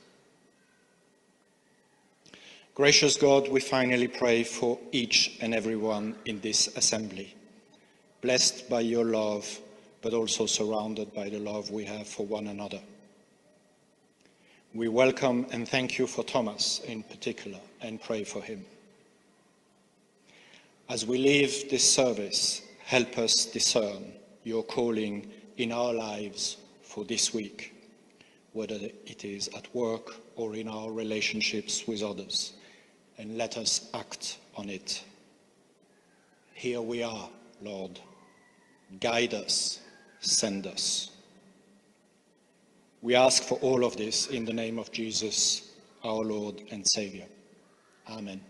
Gracious 2.74 3.16
God, 3.16 3.48
we 3.48 3.60
finally 3.60 4.08
pray 4.08 4.42
for 4.42 4.78
each 4.90 5.38
and 5.40 5.54
everyone 5.54 6.16
in 6.24 6.40
this 6.40 6.76
assembly, 6.76 7.34
blessed 8.20 8.68
by 8.68 8.80
your 8.80 9.04
love, 9.04 9.60
but 10.02 10.12
also 10.12 10.44
surrounded 10.46 11.14
by 11.14 11.28
the 11.28 11.38
love 11.38 11.70
we 11.70 11.84
have 11.84 12.06
for 12.06 12.26
one 12.26 12.48
another. 12.48 12.80
We 14.74 14.88
welcome 14.88 15.46
and 15.52 15.68
thank 15.68 15.98
you 16.00 16.08
for 16.08 16.24
Thomas 16.24 16.80
in 16.80 17.04
particular 17.04 17.60
and 17.80 18.02
pray 18.02 18.24
for 18.24 18.42
him. 18.42 18.66
As 20.88 21.06
we 21.06 21.16
leave 21.16 21.70
this 21.70 21.88
service, 21.88 22.60
help 22.84 23.16
us 23.16 23.46
discern 23.46 24.12
your 24.42 24.64
calling 24.64 25.30
in 25.58 25.70
our 25.70 25.92
lives 25.92 26.56
for 26.82 27.04
this 27.04 27.32
week, 27.32 27.72
whether 28.52 28.74
it 28.74 29.24
is 29.24 29.46
at 29.56 29.72
work 29.76 30.16
or 30.34 30.56
in 30.56 30.66
our 30.66 30.90
relationships 30.90 31.86
with 31.86 32.02
others 32.02 32.54
and 33.16 33.38
let 33.38 33.56
us 33.56 33.88
act 33.94 34.38
on 34.56 34.68
it. 34.68 35.04
Here 36.52 36.82
we 36.82 37.04
are, 37.04 37.28
Lord. 37.62 38.00
Guide 38.98 39.34
us, 39.34 39.78
send 40.18 40.66
us. 40.66 41.13
We 43.04 43.14
ask 43.14 43.42
for 43.42 43.56
all 43.56 43.84
of 43.84 43.98
this 43.98 44.28
in 44.28 44.46
the 44.46 44.54
name 44.54 44.78
of 44.78 44.90
Jesus, 44.90 45.72
our 46.04 46.24
Lord 46.24 46.62
and 46.70 46.86
Savior. 46.88 47.26
Amen. 48.08 48.40